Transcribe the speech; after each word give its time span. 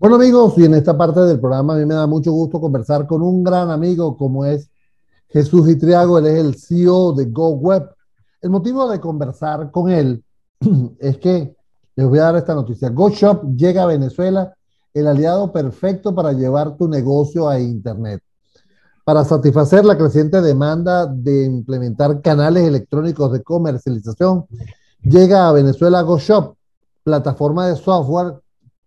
Bueno 0.00 0.14
amigos, 0.14 0.56
y 0.56 0.64
en 0.64 0.74
esta 0.74 0.96
parte 0.96 1.18
del 1.22 1.40
programa 1.40 1.74
a 1.74 1.76
mí 1.76 1.84
me 1.84 1.94
da 1.94 2.06
mucho 2.06 2.30
gusto 2.30 2.60
conversar 2.60 3.04
con 3.08 3.20
un 3.20 3.42
gran 3.42 3.68
amigo 3.68 4.16
como 4.16 4.44
es 4.44 4.70
Jesús 5.28 5.68
Itriago, 5.68 6.20
él 6.20 6.26
es 6.26 6.38
el 6.38 6.54
CEO 6.54 7.14
de 7.14 7.24
GoWeb. 7.24 7.90
El 8.40 8.50
motivo 8.50 8.88
de 8.88 9.00
conversar 9.00 9.72
con 9.72 9.90
él 9.90 10.22
es 11.00 11.18
que 11.18 11.52
les 11.96 12.08
voy 12.08 12.20
a 12.20 12.26
dar 12.26 12.36
esta 12.36 12.54
noticia. 12.54 12.90
GoShop 12.90 13.56
llega 13.56 13.82
a 13.82 13.86
Venezuela, 13.86 14.54
el 14.94 15.08
aliado 15.08 15.50
perfecto 15.50 16.14
para 16.14 16.32
llevar 16.32 16.76
tu 16.76 16.86
negocio 16.86 17.48
a 17.48 17.58
Internet. 17.58 18.22
Para 19.02 19.24
satisfacer 19.24 19.84
la 19.84 19.98
creciente 19.98 20.40
demanda 20.40 21.06
de 21.06 21.44
implementar 21.44 22.22
canales 22.22 22.62
electrónicos 22.68 23.32
de 23.32 23.42
comercialización, 23.42 24.46
llega 25.02 25.48
a 25.48 25.52
Venezuela 25.52 26.02
GoShop, 26.02 26.54
plataforma 27.02 27.66
de 27.66 27.74
software 27.74 28.34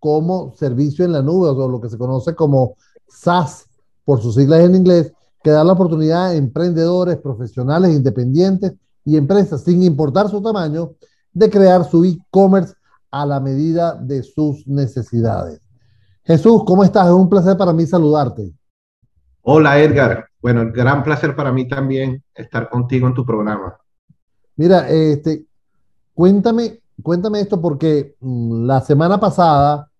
como 0.01 0.55
servicio 0.55 1.05
en 1.05 1.11
la 1.11 1.21
nube, 1.21 1.49
o 1.49 1.69
lo 1.69 1.79
que 1.79 1.87
se 1.87 1.97
conoce 1.99 2.33
como 2.33 2.75
SaaS, 3.07 3.67
por 4.03 4.19
sus 4.19 4.33
siglas 4.33 4.61
en 4.61 4.73
inglés, 4.73 5.13
que 5.43 5.51
da 5.51 5.63
la 5.63 5.73
oportunidad 5.73 6.25
a 6.25 6.33
emprendedores, 6.33 7.17
profesionales, 7.17 7.91
independientes 7.91 8.73
y 9.05 9.15
empresas, 9.15 9.63
sin 9.63 9.83
importar 9.83 10.27
su 10.27 10.41
tamaño, 10.41 10.95
de 11.31 11.51
crear 11.51 11.85
su 11.85 12.03
e-commerce 12.03 12.73
a 13.11 13.27
la 13.27 13.39
medida 13.39 13.93
de 13.93 14.23
sus 14.23 14.67
necesidades. 14.67 15.61
Jesús, 16.23 16.63
¿cómo 16.65 16.83
estás? 16.83 17.05
Es 17.05 17.13
un 17.13 17.29
placer 17.29 17.55
para 17.55 17.71
mí 17.71 17.85
saludarte. 17.85 18.51
Hola 19.43 19.79
Edgar, 19.79 20.25
bueno, 20.41 20.71
gran 20.73 21.03
placer 21.03 21.35
para 21.35 21.51
mí 21.51 21.67
también 21.67 22.23
estar 22.33 22.69
contigo 22.71 23.07
en 23.07 23.13
tu 23.13 23.23
programa. 23.23 23.77
Mira, 24.55 24.89
este, 24.89 25.45
cuéntame, 26.15 26.79
cuéntame 27.03 27.39
esto 27.39 27.61
porque 27.61 28.15
mm, 28.19 28.65
la 28.65 28.81
semana 28.81 29.19
pasada 29.19 29.90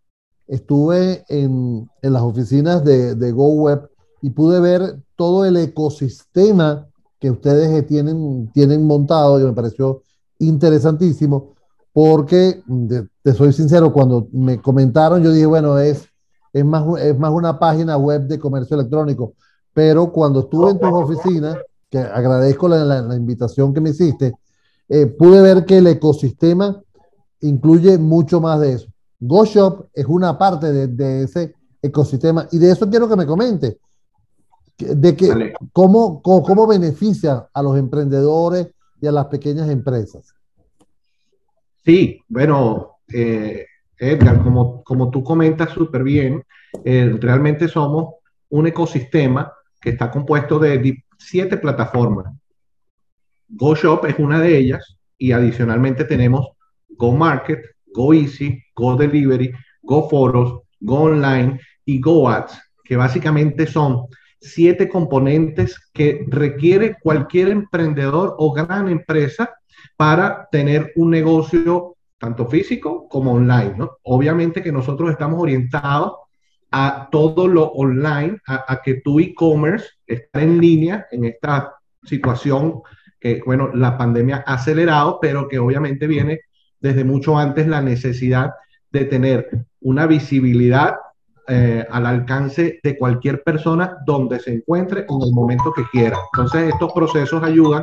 estuve 0.51 1.23
en, 1.29 1.89
las 2.01 2.21
oficinas 2.21 2.84
de, 2.84 3.15
de 3.15 3.31
GoWeb 3.31 3.89
y 4.21 4.31
pude 4.31 4.59
ver 4.59 4.99
todo 5.15 5.45
el 5.45 5.55
ecosistema 5.55 6.87
que 7.20 7.31
ustedes 7.31 7.87
tienen, 7.87 8.51
tienen 8.53 8.85
montado 8.85 9.39
y 9.39 9.43
me 9.43 9.53
pareció 9.53 10.03
interesantísimo 10.39 11.53
porque, 11.93 12.61
te 13.23 13.34
soy 13.34 13.53
sincero, 13.53 13.93
cuando 13.93 14.27
me 14.31 14.61
comentaron, 14.61 15.23
yo 15.23 15.31
dije, 15.31 15.45
bueno, 15.45 15.77
es, 15.79 16.07
es, 16.54 16.65
más, 16.65 16.85
es 16.99 17.17
más 17.17 17.31
una 17.31 17.57
página 17.57 17.98
web 17.98 18.27
de 18.27 18.39
comercio 18.39 18.76
electrónico, 18.76 19.33
pero 19.73 20.11
cuando 20.11 20.41
estuve 20.41 20.71
en 20.71 20.79
tus 20.79 20.91
oficinas, 20.91 21.57
que 21.89 21.99
agradezco 21.99 22.67
la, 22.67 23.15
invitación 23.15 23.73
que 23.73 23.81
me 23.81 23.91
hiciste, 23.91 24.33
eh, 24.89 25.05
pude 25.07 25.41
ver 25.41 25.65
que 25.65 25.77
el 25.77 25.87
ecosistema 25.87 26.81
incluye 27.41 27.98
mucho 27.98 28.39
más 28.41 28.59
de 28.59 28.73
eso. 28.73 28.90
GoShop 29.21 29.89
es 29.93 30.05
una 30.07 30.37
parte 30.37 30.87
de, 30.87 31.23
ese 31.23 31.53
ecosistema 31.81 32.47
y 32.51 32.57
de 32.57 32.71
eso 32.71 32.89
quiero 32.89 33.07
que 33.07 33.15
me 33.15 33.25
comente. 33.25 33.77
De 34.77 35.15
que, 35.15 35.53
cómo, 35.71 36.23
cómo, 36.23 36.65
beneficia 36.65 37.47
a 37.53 37.61
los 37.61 37.77
emprendedores 37.77 38.69
y 38.99 39.05
a 39.05 39.11
las 39.11 39.27
pequeñas 39.27 39.69
empresas. 39.69 40.33
Sí, 41.85 42.19
bueno, 42.27 42.97
eh, 43.13 43.67
Edgar, 43.97 44.41
como, 44.43 44.83
como 44.83 45.11
tú 45.11 45.23
comentas 45.23 45.69
súper 45.69 46.01
bien, 46.01 46.43
eh, 46.83 47.15
realmente 47.19 47.67
somos 47.67 48.15
un 48.49 48.65
ecosistema 48.65 49.53
que 49.79 49.91
está 49.91 50.09
compuesto 50.09 50.57
de 50.57 51.03
siete 51.19 51.57
plataformas. 51.57 52.33
GoShop 53.49 54.05
es 54.05 54.17
una 54.17 54.39
de 54.39 54.57
ellas 54.57 54.97
y 55.15 55.31
adicionalmente 55.31 56.05
tenemos 56.05 56.47
GoMarket, 56.89 57.63
Go 57.93 58.13
Easy, 58.13 58.63
Go 58.75 58.95
Delivery, 58.95 59.51
Go 59.81 60.09
Foros, 60.09 60.61
Go 60.79 61.03
Online 61.03 61.59
y 61.85 61.99
Go 61.99 62.29
Ads, 62.29 62.59
que 62.83 62.95
básicamente 62.95 63.67
son 63.67 64.07
siete 64.39 64.89
componentes 64.89 65.78
que 65.94 66.25
requiere 66.28 66.97
cualquier 67.01 67.49
emprendedor 67.49 68.35
o 68.39 68.51
gran 68.51 68.89
empresa 68.89 69.53
para 69.95 70.47
tener 70.51 70.91
un 70.95 71.11
negocio 71.11 71.95
tanto 72.17 72.47
físico 72.47 73.07
como 73.07 73.33
online. 73.33 73.75
¿no? 73.77 73.97
Obviamente 74.03 74.61
que 74.61 74.71
nosotros 74.71 75.11
estamos 75.11 75.41
orientados 75.41 76.13
a 76.71 77.09
todo 77.11 77.47
lo 77.47 77.66
online, 77.66 78.37
a, 78.47 78.81
que 78.81 79.01
tu 79.01 79.19
e-commerce 79.19 79.89
está 80.07 80.41
en 80.41 80.59
línea 80.59 81.05
en 81.11 81.25
esta 81.25 81.73
situación 82.03 82.81
que, 83.19 83.41
bueno, 83.45 83.71
la 83.73 83.97
pandemia 83.97 84.43
ha 84.47 84.53
acelerado, 84.53 85.19
pero 85.21 85.47
que 85.47 85.59
obviamente 85.59 86.07
viene 86.07 86.39
desde 86.81 87.03
mucho 87.03 87.37
antes 87.37 87.67
la 87.67 87.81
necesidad 87.81 88.53
de 88.91 89.05
tener 89.05 89.65
una 89.81 90.07
visibilidad 90.07 90.95
eh, 91.47 91.85
al 91.89 92.05
alcance 92.05 92.79
de 92.83 92.97
cualquier 92.97 93.43
persona 93.43 93.97
donde 94.05 94.39
se 94.39 94.53
encuentre 94.53 95.01
en 95.01 95.21
el 95.21 95.31
momento 95.33 95.73
que 95.73 95.83
quiera. 95.91 96.17
Entonces, 96.33 96.73
estos 96.73 96.91
procesos 96.93 97.43
ayudan 97.43 97.81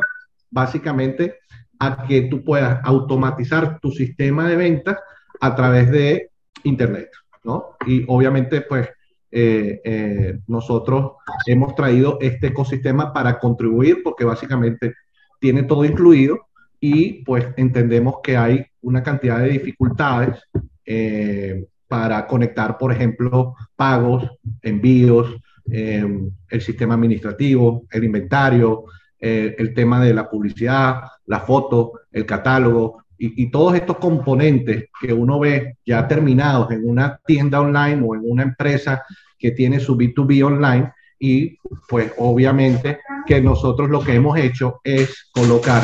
básicamente 0.49 1.35
a 1.79 2.05
que 2.07 2.23
tú 2.23 2.43
puedas 2.43 2.79
automatizar 2.83 3.79
tu 3.79 3.91
sistema 3.91 4.47
de 4.47 4.55
ventas 4.55 4.97
a 5.39 5.55
través 5.55 5.91
de 5.91 6.29
Internet, 6.63 7.09
¿no? 7.43 7.75
Y 7.85 8.05
obviamente, 8.07 8.61
pues, 8.61 8.89
eh, 9.31 9.81
eh, 9.83 10.39
nosotros 10.47 11.11
hemos 11.45 11.75
traído 11.75 12.17
este 12.19 12.47
ecosistema 12.47 13.13
para 13.13 13.37
contribuir 13.37 14.01
porque 14.03 14.25
básicamente 14.25 14.95
tiene 15.39 15.63
todo 15.63 15.85
incluido 15.85 16.48
y 16.79 17.23
pues 17.23 17.45
entendemos 17.57 18.15
que 18.23 18.37
hay 18.37 18.65
una 18.81 19.03
cantidad 19.03 19.39
de 19.39 19.49
dificultades 19.49 20.39
eh, 20.85 21.65
para 21.87 22.25
conectar, 22.27 22.77
por 22.77 22.91
ejemplo, 22.91 23.55
pagos, 23.75 24.29
envíos, 24.61 25.35
eh, 25.71 26.05
el 26.49 26.61
sistema 26.61 26.93
administrativo, 26.93 27.85
el 27.91 28.03
inventario, 28.03 28.85
eh, 29.19 29.55
el 29.57 29.73
tema 29.73 30.03
de 30.03 30.13
la 30.13 30.29
publicidad, 30.29 31.01
la 31.25 31.41
foto, 31.41 31.93
el 32.11 32.25
catálogo 32.25 33.03
y, 33.17 33.43
y, 33.43 33.51
todos 33.51 33.75
estos 33.75 33.97
componentes 33.97 34.85
que 35.01 35.11
uno 35.11 35.39
ve 35.39 35.75
ya 35.85 36.07
terminados 36.07 36.71
en 36.71 36.87
una 36.87 37.19
tienda 37.25 37.59
online 37.59 38.01
o 38.05 38.15
en 38.15 38.21
una 38.23 38.43
empresa 38.43 39.03
que 39.37 39.51
tiene 39.51 39.79
su 39.79 39.97
B2B 39.97 40.45
online. 40.45 40.93
Y 41.19 41.57
pues 41.89 42.13
obviamente 42.17 42.99
que 43.27 43.41
nosotros 43.41 43.89
lo 43.89 43.99
que 43.99 44.15
hemos 44.15 44.37
hecho 44.39 44.79
es 44.85 45.29
colocar 45.33 45.83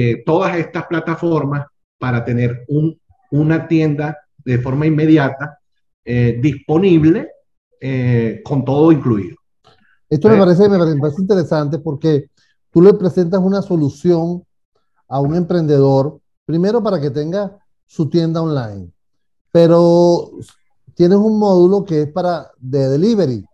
eh, 0.00 0.22
todas 0.24 0.56
estas 0.56 0.86
plataformas 0.86 1.66
para 1.98 2.24
tener 2.24 2.64
un, 2.68 2.96
una 3.32 3.66
tienda 3.66 4.16
de 4.44 4.58
forma 4.60 4.86
inmediata 4.86 5.58
eh, 6.04 6.38
disponible 6.40 7.32
eh, 7.80 8.40
con 8.44 8.64
todo 8.64 8.92
incluido. 8.92 9.34
Esto 10.08 10.28
me 10.28 10.38
parece, 10.38 10.68
me 10.68 10.78
parece 10.78 11.20
interesante 11.20 11.80
porque 11.80 12.30
tú 12.70 12.80
le 12.80 12.94
presentas 12.94 13.40
una 13.42 13.60
solución 13.60 14.44
a 15.08 15.18
un 15.18 15.34
emprendedor, 15.34 16.20
primero 16.44 16.80
para 16.80 17.00
que 17.00 17.10
tenga 17.10 17.58
su 17.84 18.08
tienda 18.08 18.40
online, 18.40 18.92
pero 19.50 20.30
tienes 20.94 21.18
un 21.18 21.40
módulo 21.40 21.84
que 21.84 22.02
es 22.02 22.12
para 22.12 22.52
de 22.56 22.88
delivery. 22.88 23.44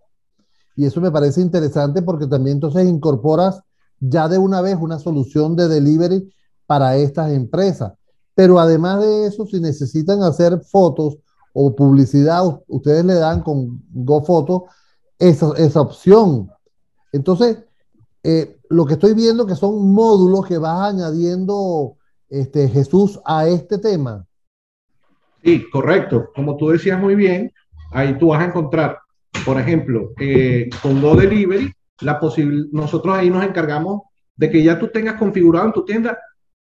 Y 0.77 0.85
eso 0.85 1.01
me 1.01 1.11
parece 1.11 1.41
interesante 1.41 2.03
porque 2.03 2.27
también 2.27 2.59
entonces 2.59 2.87
incorporas 2.87 3.63
ya 4.01 4.29
de 4.29 4.39
una 4.39 4.61
vez 4.61 4.77
una 4.81 4.99
solución 4.99 5.57
de 5.57 5.69
delivery 5.69 6.33
para 6.67 6.97
estas 6.97 7.33
empresas. 7.33 7.93
Pero 8.35 8.59
además 8.59 9.01
de 9.01 9.27
eso, 9.27 9.47
si 9.47 9.61
necesitan 9.61 10.23
hacer 10.23 10.61
fotos 10.61 11.19
o 11.53 11.75
publicidad, 11.75 12.43
ustedes 12.67 13.05
le 13.05 13.15
dan 13.15 13.43
con 13.43 13.83
GoFoto 13.93 14.67
esa, 15.19 15.53
esa 15.57 15.81
opción. 15.81 16.51
Entonces, 17.13 17.59
eh, 18.25 18.57
lo 18.71 18.87
que 18.87 18.95
estoy 18.95 19.15
viendo 19.15 19.47
que 19.47 19.55
son 19.55 19.93
módulos 19.93 20.47
que 20.47 20.59
vas 20.59 20.93
añadiendo 20.93 21.97
este, 22.29 22.69
Jesús 22.69 23.21
a 23.25 23.47
este 23.47 23.79
tema. 23.79 24.27
Sí, 25.43 25.65
correcto. 25.71 26.31
Como 26.35 26.57
tú 26.57 26.71
decías 26.71 26.99
muy 26.99 27.15
bien, 27.15 27.53
ahí 27.93 28.19
tú 28.19 28.29
vas 28.29 28.41
a 28.41 28.47
encontrar, 28.47 28.99
por 29.45 29.61
ejemplo, 29.61 30.11
eh, 30.19 30.69
con 30.83 31.01
Go 31.01 31.15
Delivery, 31.15 31.73
la 32.01 32.21
nosotros 32.73 33.17
ahí 33.17 33.31
nos 33.31 33.45
encargamos 33.45 34.03
de 34.37 34.51
que 34.51 34.63
ya 34.63 34.79
tú 34.79 34.89
tengas 34.89 35.15
configurado 35.15 35.67
en 35.67 35.73
tu 35.73 35.85
tienda 35.85 36.19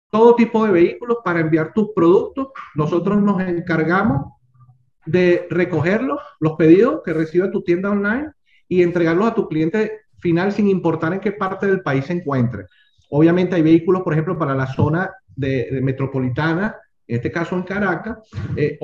todo 0.09 0.35
tipo 0.35 0.65
de 0.65 0.71
vehículos 0.71 1.17
para 1.23 1.39
enviar 1.39 1.73
tus 1.73 1.89
productos. 1.95 2.49
Nosotros 2.75 3.21
nos 3.21 3.41
encargamos 3.41 4.33
de 5.05 5.47
recogerlos, 5.49 6.19
los 6.39 6.53
pedidos 6.53 7.01
que 7.03 7.13
recibe 7.13 7.47
tu 7.49 7.63
tienda 7.63 7.89
online 7.89 8.31
y 8.67 8.83
entregarlos 8.83 9.27
a 9.27 9.35
tu 9.35 9.47
cliente 9.47 10.01
final 10.19 10.51
sin 10.51 10.67
importar 10.69 11.13
en 11.13 11.19
qué 11.19 11.31
parte 11.31 11.65
del 11.67 11.81
país 11.81 12.05
se 12.05 12.13
encuentre. 12.13 12.65
Obviamente 13.09 13.55
hay 13.55 13.61
vehículos, 13.61 14.03
por 14.03 14.13
ejemplo, 14.13 14.37
para 14.37 14.55
la 14.55 14.67
zona 14.67 15.11
de, 15.35 15.79
metropolitana, 15.81 16.75
en 17.07 17.17
este 17.17 17.31
caso 17.31 17.55
en 17.55 17.63
Caracas, 17.63 18.19
eh, 18.55 18.77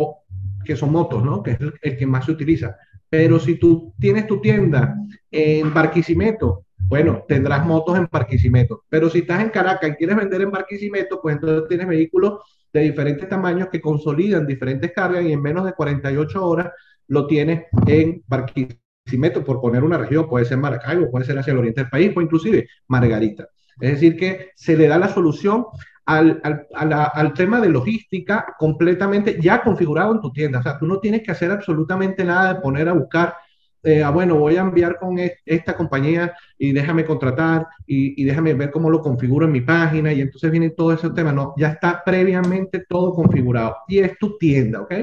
que 0.65 0.75
son 0.75 0.91
motos, 0.91 1.23
¿no? 1.23 1.41
Que 1.43 1.51
es 1.51 1.59
el, 1.81 1.97
que 1.97 2.05
más 2.05 2.25
se 2.25 2.31
utiliza. 2.31 2.75
Pero 3.09 3.39
si 3.39 3.55
tú 3.55 3.93
tienes 3.99 4.27
tu 4.27 4.41
tienda 4.41 4.95
en 5.31 5.73
Barquisimeto 5.73 6.65
bueno, 6.87 7.25
tendrás 7.27 7.65
motos 7.65 7.97
en 7.97 8.07
Barquisimeto. 8.09 8.83
Pero 8.89 9.09
si 9.09 9.19
estás 9.19 9.41
en 9.43 9.49
Caracas 9.49 9.91
y 9.91 9.93
quieres 9.95 10.15
vender 10.15 10.41
en 10.41 10.51
Barquisimeto, 10.51 11.19
pues 11.21 11.35
entonces 11.35 11.67
tienes 11.67 11.87
vehículos 11.87 12.39
de 12.71 12.81
diferentes 12.81 13.27
tamaños 13.27 13.67
que 13.69 13.81
consolidan 13.81 14.47
diferentes 14.47 14.91
cargas 14.93 15.23
y 15.25 15.33
en 15.33 15.41
menos 15.41 15.65
de 15.65 15.73
48 15.73 16.45
horas 16.45 16.71
lo 17.07 17.27
tienes 17.27 17.65
en 17.87 18.23
Barquisimeto, 18.27 19.43
por 19.43 19.61
poner 19.61 19.83
una 19.83 19.97
región, 19.97 20.27
puede 20.27 20.45
ser 20.45 20.57
Maracaibo, 20.57 21.09
puede 21.09 21.25
ser 21.25 21.37
hacia 21.37 21.51
el 21.51 21.59
oriente 21.59 21.81
del 21.81 21.89
país 21.89 22.11
o 22.15 22.21
inclusive 22.21 22.67
Margarita. 22.87 23.47
Es 23.79 23.91
decir, 23.91 24.17
que 24.17 24.51
se 24.55 24.75
le 24.75 24.87
da 24.87 24.97
la 24.97 25.09
solución 25.09 25.65
al, 26.07 26.41
al, 26.73 27.33
tema 27.33 27.59
de 27.59 27.67
logística 27.67 28.55
completamente 28.57 29.37
ya 29.41 29.61
configurado 29.61 30.13
en 30.13 30.21
tu 30.21 30.31
tienda. 30.31 30.59
O 30.59 30.63
sea, 30.63 30.79
tú 30.79 30.87
no 30.87 30.99
tienes 30.99 31.21
que 31.21 31.31
hacer 31.31 31.51
absolutamente 31.51 32.23
nada 32.23 32.53
de 32.53 32.61
poner 32.61 32.87
a 32.87 32.93
buscar, 32.93 33.35
eh, 33.83 34.01
ah, 34.01 34.09
bueno, 34.09 34.35
voy 34.35 34.55
a 34.55 34.61
enviar 34.61 34.97
con 34.99 35.17
esta 35.45 35.75
compañía 35.75 36.33
y 36.57 36.71
déjame 36.71 37.03
contratar 37.03 37.67
y, 37.85 38.21
y, 38.21 38.25
déjame 38.25 38.53
ver 38.53 38.71
cómo 38.71 38.89
lo 38.89 39.01
configuro 39.01 39.45
en 39.45 39.51
mi 39.51 39.61
página 39.61 40.13
y 40.13 40.21
entonces 40.21 40.49
viene 40.49 40.69
todo 40.69 40.93
ese 40.93 41.09
tema. 41.09 41.33
No, 41.33 41.53
ya 41.57 41.71
está 41.71 42.01
previamente 42.05 42.85
todo 42.87 43.13
configurado 43.13 43.75
y 43.89 43.99
es 43.99 44.17
tu 44.17 44.37
tienda, 44.37 44.81
¿ok? 44.81 44.93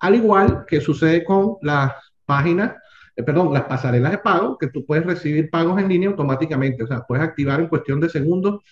Al 0.00 0.16
igual 0.16 0.64
que 0.66 0.80
sucede 0.80 1.22
con 1.22 1.56
las 1.62 1.92
páginas 2.26 2.74
eh, 3.14 3.22
perdón, 3.22 3.52
las 3.52 3.64
pasarelas 3.64 4.12
de 4.12 4.18
pago, 4.18 4.56
que 4.58 4.68
tú 4.68 4.84
puedes 4.84 5.04
recibir 5.04 5.50
pagos 5.50 5.80
en 5.80 5.88
línea 5.88 6.08
automáticamente. 6.08 6.84
O 6.84 6.86
sea, 6.86 7.00
puedes 7.06 7.24
activar 7.24 7.60
en 7.60 7.68
cuestión 7.68 8.00
de 8.00 8.08
segundos 8.08 8.62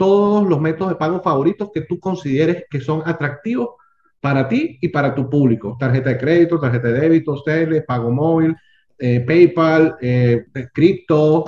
todos 0.00 0.48
los 0.48 0.58
métodos 0.58 0.92
de 0.92 0.96
pago 0.96 1.20
favoritos 1.20 1.70
que 1.74 1.82
tú 1.82 2.00
consideres 2.00 2.64
que 2.70 2.80
son 2.80 3.02
atractivos 3.04 3.72
para 4.18 4.48
ti 4.48 4.78
y 4.80 4.88
para 4.88 5.14
tu 5.14 5.28
público. 5.28 5.76
Tarjeta 5.78 6.08
de 6.08 6.16
crédito, 6.16 6.58
tarjeta 6.58 6.88
de 6.88 7.00
débito, 7.00 7.42
tele, 7.42 7.82
pago 7.82 8.10
móvil, 8.10 8.56
eh, 8.98 9.20
PayPal, 9.20 9.96
eh, 10.00 10.46
cripto, 10.72 11.44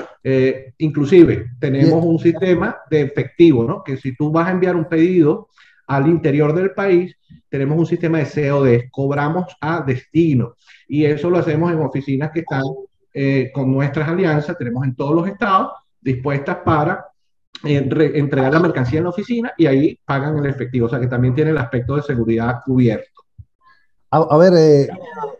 inclusive 0.76 1.52
tenemos 1.58 2.04
un 2.04 2.18
sistema 2.18 2.76
de 2.90 3.00
efectivo, 3.00 3.64
¿no? 3.64 3.82
Que 3.82 3.96
si 3.96 4.14
tú 4.14 4.30
vas 4.30 4.48
a 4.48 4.50
enviar 4.50 4.76
un 4.76 4.84
pedido 4.84 5.48
al 5.86 6.08
interior 6.08 6.54
del 6.54 6.72
país, 6.72 7.16
tenemos 7.48 7.78
un 7.78 7.86
sistema 7.86 8.18
de 8.18 8.26
COD, 8.26 8.90
cobramos 8.90 9.56
a 9.60 9.82
destino. 9.82 10.56
Y 10.88 11.06
eso 11.06 11.30
lo 11.30 11.38
hacemos 11.38 11.72
en 11.72 11.80
oficinas 11.80 12.30
que 12.32 12.40
están 12.40 12.62
eh, 13.14 13.50
con 13.52 13.70
nuestras 13.70 14.08
alianzas, 14.08 14.56
tenemos 14.56 14.84
en 14.84 14.94
todos 14.94 15.14
los 15.14 15.28
estados 15.28 15.72
dispuestas 16.00 16.56
para 16.64 17.04
eh, 17.64 18.12
entregar 18.14 18.52
la 18.52 18.60
mercancía 18.60 18.98
en 18.98 19.04
la 19.04 19.10
oficina 19.10 19.52
y 19.56 19.66
ahí 19.66 19.98
pagan 20.04 20.38
el 20.38 20.46
efectivo. 20.46 20.86
O 20.86 20.88
sea 20.88 21.00
que 21.00 21.06
también 21.06 21.34
tiene 21.34 21.50
el 21.50 21.58
aspecto 21.58 21.96
de 21.96 22.02
seguridad 22.02 22.60
cubierto. 22.64 23.22
A, 24.10 24.36
ver, 24.36 24.52
eh, 24.54 24.88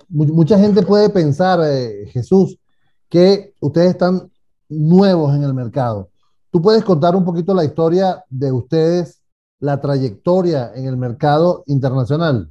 mucha 0.09 0.59
gente 0.59 0.83
puede 0.83 1.11
pensar, 1.11 1.61
Jesús, 2.07 2.59
que 3.07 3.53
ustedes 3.61 3.91
están 3.91 4.31
nuevos 4.71 5.35
en 5.37 5.43
el 5.43 5.53
mercado. 5.53 6.09
¿Tú 6.51 6.61
puedes 6.61 6.83
contar 6.85 7.15
un 7.15 7.25
poquito 7.25 7.55
la 7.55 7.65
historia 7.65 8.25
de 8.29 8.53
ustedes 8.53 9.23
la 9.61 9.81
trayectoria 9.81 10.73
en 10.75 10.87
el 10.87 10.97
mercado 10.97 11.63
internacional? 11.67 12.51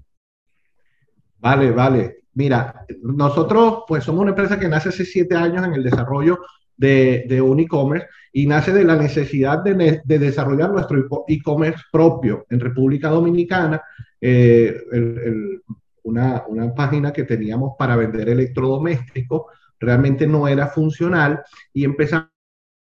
Vale, 1.40 1.72
vale. 1.72 2.24
Mira, 2.34 2.86
nosotros 3.04 3.84
pues 3.88 4.04
somos 4.04 4.22
una 4.22 4.32
empresa 4.32 4.58
que 4.58 4.70
nace 4.70 4.90
hace 4.90 5.04
siete 5.04 5.36
años 5.36 5.66
en 5.66 5.74
el 5.74 5.84
desarrollo 5.84 6.40
de, 6.78 7.26
de 7.28 7.42
un 7.42 7.60
e-commerce 7.60 8.08
y 8.34 8.46
nace 8.48 8.72
de 8.72 8.84
la 8.84 8.96
necesidad 8.96 9.60
de, 9.60 10.02
de 10.04 10.20
desarrollar 10.20 10.72
nuestro 10.72 11.06
e-commerce 11.28 11.84
propio 11.92 12.46
en 12.50 12.60
República 12.60 13.10
Dominicana. 13.10 13.82
Eh, 14.20 14.76
una, 16.04 16.44
una 16.48 16.74
página 16.74 17.12
que 17.12 17.24
teníamos 17.24 17.74
para 17.78 17.96
vender 17.96 18.30
electrodomésticos 18.30 19.44
realmente 19.80 20.28
no 20.28 20.48
era 20.48 20.68
funcional 20.68 21.42
y 21.74 21.84
empezamos 21.84 22.30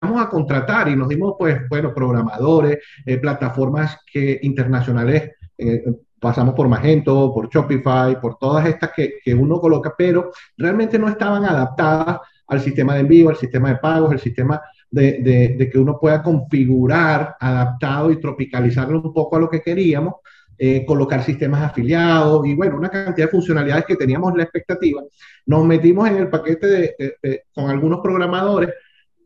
a 0.01 0.29
contratar 0.29 0.87
y 0.87 0.95
nos 0.95 1.09
dimos, 1.09 1.35
pues, 1.37 1.67
bueno, 1.69 1.93
programadores, 1.93 2.79
eh, 3.05 3.17
plataformas 3.17 3.99
que, 4.11 4.39
internacionales, 4.43 5.31
eh, 5.57 5.83
pasamos 6.19 6.53
por 6.55 6.67
Magento, 6.67 7.31
por 7.33 7.49
Shopify, 7.49 8.19
por 8.19 8.37
todas 8.37 8.65
estas 8.67 8.91
que, 8.95 9.15
que, 9.23 9.33
uno 9.33 9.59
coloca, 9.59 9.93
pero 9.97 10.31
realmente 10.57 10.97
no 10.97 11.07
estaban 11.07 11.43
adaptadas 11.45 12.19
al 12.47 12.61
sistema 12.61 12.95
de 12.95 13.01
envío, 13.01 13.29
al 13.29 13.37
sistema 13.37 13.69
de 13.69 13.77
pagos, 13.77 14.11
el 14.11 14.19
sistema 14.19 14.61
de, 14.91 15.69
que 15.71 15.79
uno 15.79 15.97
pueda 15.99 16.21
configurar 16.21 17.35
adaptado 17.39 18.11
y 18.11 18.19
tropicalizarlo 18.19 19.01
un 19.01 19.13
poco 19.13 19.37
a 19.37 19.39
lo 19.39 19.49
que 19.49 19.61
queríamos. 19.61 20.15
Eh, 20.63 20.85
colocar 20.85 21.23
sistemas 21.23 21.63
afiliados 21.63 22.45
y 22.45 22.53
bueno, 22.53 22.77
una 22.77 22.89
cantidad 22.89 23.25
de 23.25 23.31
funcionalidades 23.31 23.83
que 23.83 23.95
teníamos 23.95 24.37
la 24.37 24.43
expectativa. 24.43 25.01
Nos 25.47 25.65
metimos 25.65 26.07
en 26.07 26.17
el 26.17 26.29
paquete 26.29 26.67
de, 26.67 27.43
con 27.51 27.67
algunos 27.67 27.99
programadores 28.01 28.69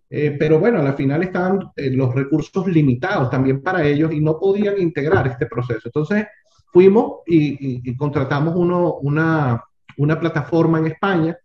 eh, 0.09 0.35
pero 0.37 0.59
bueno, 0.59 0.79
al 0.79 0.93
final 0.93 1.23
estaban 1.23 1.71
eh, 1.75 1.89
los 1.89 2.13
recursos 2.13 2.67
limitados 2.67 3.29
también 3.29 3.61
para 3.61 3.83
ellos 3.85 4.13
y 4.13 4.21
no 4.21 4.37
podían 4.39 4.79
integrar 4.79 5.27
este 5.27 5.47
proceso. 5.47 5.81
Entonces 5.85 6.27
fuimos 6.71 7.19
y, 7.25 7.95
contratamos 7.95 8.55
uno, 8.55 8.95
una, 9.01 9.63
una, 9.97 10.19
plataforma 10.19 10.79
en 10.79 10.87
España, 10.87 11.37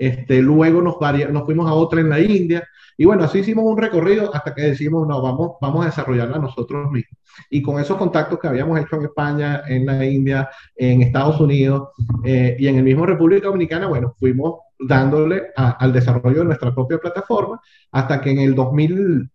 este, 0.00 0.40
luego 0.40 0.80
nos, 0.80 0.96
nos 1.30 1.44
fuimos 1.44 1.68
a 1.68 1.74
otra 1.74 2.00
en 2.00 2.08
la 2.08 2.18
India 2.18 2.66
y 2.96 3.04
bueno, 3.04 3.24
así 3.24 3.40
hicimos 3.40 3.66
un 3.66 3.76
recorrido 3.76 4.34
hasta 4.34 4.54
que 4.54 4.62
decimos, 4.62 5.06
no, 5.06 5.20
vamos, 5.20 5.52
vamos 5.60 5.82
a 5.82 5.86
desarrollarla 5.86 6.38
nosotros 6.38 6.90
mismos. 6.90 7.18
Y 7.50 7.60
con 7.60 7.78
esos 7.78 7.98
contactos 7.98 8.38
que 8.38 8.48
habíamos 8.48 8.80
hecho 8.80 8.96
en 8.96 9.04
España, 9.04 9.62
en 9.68 9.84
la 9.84 10.02
India, 10.06 10.48
en 10.74 11.02
Estados 11.02 11.38
Unidos 11.38 11.88
eh, 12.24 12.56
y 12.58 12.66
en 12.66 12.76
el 12.76 12.82
mismo 12.82 13.04
República 13.04 13.48
Dominicana, 13.48 13.88
bueno, 13.88 14.14
fuimos 14.18 14.60
dándole 14.78 15.48
al 15.54 15.92
desarrollo 15.92 16.38
de 16.38 16.44
nuestra 16.46 16.74
propia 16.74 16.96
plataforma 16.96 17.60
hasta 17.92 18.22
que 18.22 18.30
en 18.30 18.38
el 18.38 18.54
2000, 18.54 19.30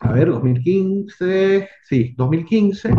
a 0.00 0.12
ver, 0.12 0.28
2015, 0.30 1.68
sí, 1.84 2.14
2015, 2.16 2.94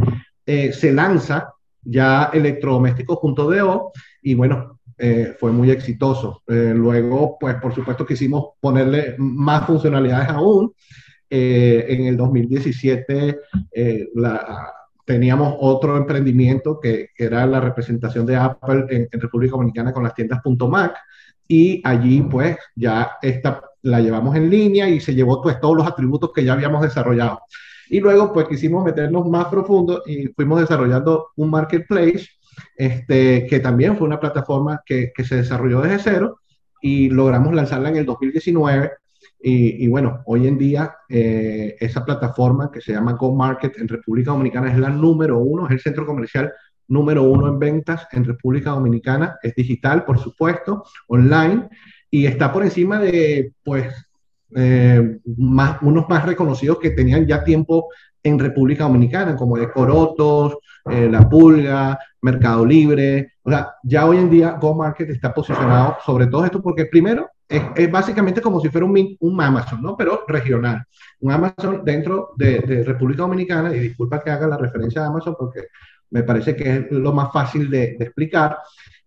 eh, 0.46 0.72
se 0.72 0.94
lanza 0.94 1.52
ya 1.82 2.30
electrodomésticos.do 2.32 3.92
y 4.22 4.36
bueno, 4.36 4.80
eh, 5.02 5.36
fue 5.40 5.52
muy 5.52 5.72
exitoso. 5.72 6.44
Eh, 6.48 6.74
luego, 6.76 7.38
pues 7.40 7.56
por 7.56 7.74
supuesto 7.74 8.06
quisimos 8.06 8.52
ponerle 8.60 9.16
más 9.18 9.66
funcionalidades 9.66 10.30
aún. 10.30 10.74
en 11.30 12.08
el 12.08 12.18
2017 12.18 13.40
la, 14.16 14.70
teníamos 15.06 15.56
otro 15.60 15.96
emprendimiento 15.96 16.80
que, 16.80 17.10
era 17.18 17.46
la 17.46 17.62
representación 17.62 18.26
de 18.26 18.36
Apple 18.36 18.86
en, 18.90 19.08
en 19.12 19.22
República 19.22 19.54
Dominicana 19.54 19.94
con 19.94 20.04
las 20.04 20.14
tiendas 20.14 20.42
.mac 20.70 20.98
y 21.48 21.82
allí 21.84 22.22
pues 22.22 22.58
ya 22.76 23.14
esta 23.22 23.62
la 23.84 24.00
llevamos 24.00 24.36
en 24.36 24.50
línea 24.50 24.88
y 24.90 25.00
se 25.00 25.14
llevó 25.14 25.42
pues 25.42 25.60
todos 25.60 25.76
los 25.76 25.88
atributos 25.88 26.32
que 26.34 26.44
ya 26.44 26.54
habíamos 26.54 26.82
desarrollado. 26.82 27.42
Y 27.90 28.00
luego 28.00 28.32
pues 28.32 28.48
quisimos 28.48 28.86
meternos 28.86 29.28
más 29.28 29.48
profundo 29.48 30.04
y 30.06 30.28
fuimos 30.28 30.62
desarrollando 30.62 31.32
un 31.36 31.50
marketplace, 31.50 32.28
este, 32.76 33.46
que 33.48 33.60
también 33.60 33.98
fue 33.98 34.08
una 34.08 34.20
plataforma 34.20 34.82
que, 34.86 35.12
se 35.24 35.36
desarrolló 35.36 35.82
desde 35.82 36.00
cero 36.00 36.40
y 36.82 37.10
logramos 37.10 37.54
lanzarla 37.54 37.90
en 37.90 37.98
el 37.98 38.06
2019. 38.06 38.92
Y, 39.44 39.84
y 39.84 39.88
bueno, 39.88 40.22
hoy 40.26 40.48
en 40.48 40.58
día 40.58 40.96
eh, 41.10 41.76
esa 41.80 42.06
plataforma 42.06 42.72
que 42.72 42.82
se 42.82 42.94
llama 42.94 43.14
Go 43.14 43.34
Market 43.36 43.78
en 43.78 43.88
República 43.88 44.32
Dominicana 44.32 44.72
es 44.72 44.78
la 44.78 44.90
número 44.90 45.40
uno, 45.40 45.66
es 45.66 45.72
el 45.72 45.80
centro 45.80 46.06
comercial 46.06 46.52
número 46.92 47.24
uno 47.24 47.48
en 47.48 47.58
ventas 47.58 48.08
en 48.12 48.26
República 48.26 48.72
Dominicana. 48.72 49.38
Es 49.42 49.56
digital, 49.56 50.04
por 50.06 50.20
supuesto, 50.20 50.84
online, 51.08 51.70
y 52.12 52.26
está 52.26 52.52
por 52.52 52.64
encima 52.64 53.00
de, 53.00 53.54
pues, 53.64 53.94
eh, 54.56 55.20
más, 55.38 55.82
unos 55.82 56.08
más 56.10 56.26
reconocidos 56.26 56.80
que 56.80 56.92
tenían 56.92 57.26
ya 57.26 57.44
tiempo 57.44 57.90
en 58.24 58.38
República 58.38 58.84
Dominicana, 58.84 59.36
como 59.36 59.58
de 59.58 59.72
Corotos, 59.72 60.58
eh, 60.90 61.10
La 61.10 61.28
Pulga, 61.28 61.98
Mercado 62.22 62.66
Libre. 62.66 63.34
O 63.44 63.50
sea, 63.50 63.74
ya 63.84 64.06
hoy 64.06 64.18
en 64.18 64.30
día 64.30 64.58
Go 64.62 64.76
Market 64.76 65.10
está 65.10 65.34
posicionado 65.34 65.98
sobre 66.06 66.28
todo 66.28 66.46
esto 66.46 66.62
porque 66.62 66.86
primero 66.86 67.30
es, 67.48 67.92
básicamente 67.92 68.42
como 68.42 68.62
si 68.62 68.70
fuera 68.70 68.86
un, 68.86 69.18
un, 69.20 69.42
Amazon, 69.42 69.82
¿no? 69.82 69.98
Pero 69.98 70.24
regional. 70.28 70.86
Un 71.20 71.32
Amazon 71.32 71.82
dentro 71.84 72.30
de, 72.38 72.60
de, 72.60 72.84
República 72.84 73.24
Dominicana, 73.24 73.76
y 73.76 73.80
disculpa 73.80 74.24
que 74.24 74.30
haga 74.30 74.48
la 74.48 74.58
referencia 74.58 75.04
a 75.04 75.08
Amazon 75.08 75.36
porque 75.38 75.66
me 76.12 76.24
parece 76.24 76.56
que 76.56 76.76
es 76.76 76.92
lo 76.92 77.12
más 77.14 77.32
fácil 77.32 77.70
de, 77.70 77.98
explicar, 78.00 78.58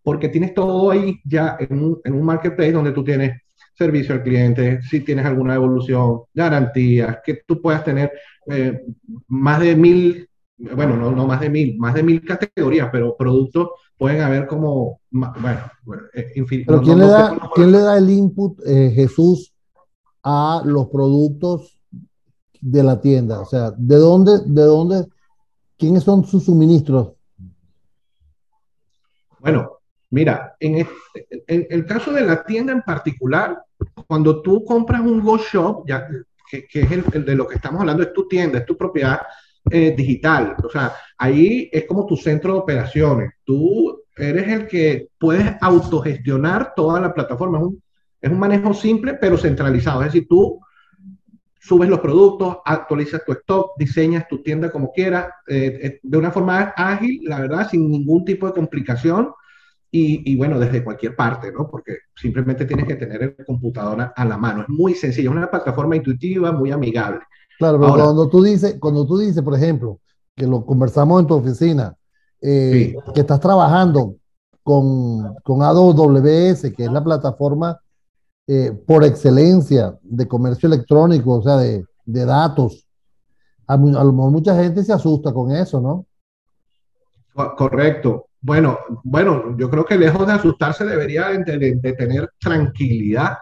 porque 0.03 0.29
tienes 0.29 0.53
todo 0.53 0.91
ahí 0.91 1.21
ya 1.25 1.57
en 1.59 1.83
un, 1.83 2.01
en 2.05 2.15
un, 2.15 2.25
marketplace 2.25 2.73
donde 2.73 2.93
tú 2.93 3.03
tienes 3.03 3.41
servicio 3.75 4.15
al 4.15 4.23
cliente, 4.23 4.83
si 4.83 5.01
tienes 5.01 5.27
alguna 5.27 5.55
devolución, 5.55 6.23
garantías, 6.33 7.19
que 7.25 7.43
tú 7.47 7.61
puedas 7.61 7.85
tener 7.85 8.13
eh, 8.47 8.83
más 9.29 9.61
de 9.61 9.77
mil, 9.77 10.29
bueno, 10.57 10.97
no, 10.97 11.11
no, 11.11 11.27
más 11.27 11.41
de 11.41 11.51
mil, 11.51 11.77
más 11.79 11.95
de 11.95 12.03
mil 12.03 12.25
categorías, 12.25 12.89
pero 12.93 13.17
productos 13.17 13.71
pueden 13.97 14.23
haber 14.23 14.47
como, 14.47 15.01
bueno, 15.11 15.61
eh, 16.15 16.33
Pero 16.67 16.83
¿quién, 16.83 16.99
le 16.99 17.07
da, 17.07 17.39
¿quién 17.55 17.73
le 17.73 17.79
da 17.79 17.99
el 17.99 18.11
input, 18.11 18.61
eh, 18.67 18.93
Jesús, 18.95 19.55
a 20.23 20.63
los 20.65 20.89
productos 20.89 21.79
de 22.61 22.83
la 22.83 23.01
tienda? 23.01 23.41
O 23.41 23.47
sea, 23.47 23.73
¿de 23.77 23.97
dónde, 23.97 24.39
de 24.47 24.63
dónde 24.63 25.05
¿Quiénes 25.77 26.05
son 26.05 26.25
sus 26.25 26.45
suministros? 26.45 27.13
Bueno, 29.41 29.79
mira, 30.15 30.55
en 30.61 30.87
el, 31.49 31.87
caso 31.87 32.13
de 32.13 32.23
la 32.23 32.45
tienda 32.45 32.73
en 32.73 32.83
particular, 32.83 33.59
cuando 34.07 34.43
tú 34.43 34.65
compras 34.65 35.01
un 35.01 35.21
Go 35.21 35.39
Shop, 35.39 35.85
ya 35.89 36.07
que, 36.49 36.67
es 36.73 36.91
el, 36.93 37.25
de 37.25 37.35
lo 37.35 37.49
que 37.49 37.57
estamos 37.57 37.81
hablando, 37.81 38.05
es 38.05 38.13
tu 38.13 38.29
tienda, 38.29 38.61
es 38.61 38.65
tu 38.65 38.77
propiedad 38.77 39.21
eh, 39.71 39.93
digital. 39.97 40.55
O 40.63 40.71
sea, 40.71 40.93
ahí 41.19 41.69
es 41.73 41.85
como 41.85 42.07
tu 42.07 42.17
centro 42.17 42.53
de 42.53 42.59
operaciones. 42.61 43.33
Tú 43.45 44.05
eres 44.17 44.49
el 44.49 44.67
que 44.69 45.09
puedes 45.19 45.57
autogestionar 45.61 46.75
toda 46.77 47.01
la 47.01 47.13
plataforma. 47.13 47.59
Es 47.59 47.65
un, 47.65 47.83
es 48.21 48.31
un 48.31 48.39
manejo 48.39 48.73
simple, 48.73 49.15
pero 49.15 49.37
centralizado. 49.37 50.03
Es 50.03 50.13
decir, 50.13 50.29
tú 50.29 50.61
subes 51.59 51.89
los 51.89 52.01
productos, 52.01 52.59
actualizas 52.65 53.25
tu 53.25 53.33
stock, 53.33 53.73
diseñas 53.79 54.29
tu 54.29 54.43
tienda 54.43 54.71
como 54.71 54.93
quieras, 54.93 55.27
eh, 55.49 55.81
eh, 55.83 56.01
de 56.03 56.19
una 56.19 56.31
forma 56.31 56.73
ágil, 56.77 57.21
la 57.25 57.41
verdad, 57.41 57.69
sin 57.69 57.91
ningún 57.91 58.25
tipo 58.25 58.47
de 58.47 58.53
complicación. 58.53 59.33
Y, 59.97 60.35
bueno, 60.35 60.59
desde 60.59 60.83
cualquier 60.83 61.15
parte, 61.15 61.53
¿no? 61.53 61.71
Porque 61.71 61.99
simplemente 62.17 62.65
tienes 62.65 62.85
que 62.85 62.97
tener 62.97 63.37
el 63.39 63.47
computador 63.47 64.13
a 64.17 64.25
la 64.25 64.37
mano. 64.37 64.63
Es 64.63 64.69
muy 64.69 64.93
sencillo, 64.93 65.31
es 65.31 65.37
una 65.37 65.49
plataforma 65.49 65.95
intuitiva, 65.95 66.51
muy 66.51 66.73
amigable. 66.73 67.21
Claro, 67.61 67.79
pero 67.79 67.95
cuando 67.95 68.29
tú 68.29 68.43
dices, 68.43 68.77
cuando 68.81 69.07
tú 69.07 69.19
dices, 69.19 69.41
por 69.41 69.55
ejemplo, 69.55 70.01
que 70.35 70.49
lo 70.49 70.67
conversamos 70.67 71.21
en 71.21 71.29
tu 71.29 71.35
oficina, 71.35 71.95
eh, 72.43 72.97
que 73.15 73.21
estás 73.21 73.39
trabajando 73.39 74.17
con, 74.65 75.37
con 75.45 75.63
AWS, 75.63 76.73
que 76.77 76.87
es 76.87 76.91
la 76.91 77.05
plataforma 77.05 77.79
eh, 78.49 78.73
por 78.73 79.05
excelencia 79.05 79.97
de 80.03 80.27
comercio 80.27 80.67
electrónico, 80.67 81.39
o 81.39 81.43
sea, 81.45 81.57
de, 81.59 81.85
de 82.05 82.25
datos. 82.25 82.85
A, 83.69 83.77
lo 83.77 84.13
mejor 84.13 84.33
mucha 84.33 84.61
gente 84.61 84.83
se 84.83 84.93
asusta 84.93 85.33
con 85.33 85.53
eso, 85.53 85.81
¿no? 85.81 86.05
Correcto. 87.57 88.27
Bueno, 88.45 88.79
bueno, 89.05 89.57
yo 89.57 89.71
creo 89.71 89.87
que 89.87 89.97
lejos 89.97 90.27
de 90.27 90.35
asustarse 90.35 90.85
debería 90.85 91.31
de, 91.31 91.95
tener 91.97 92.29
tranquilidad, 92.39 93.39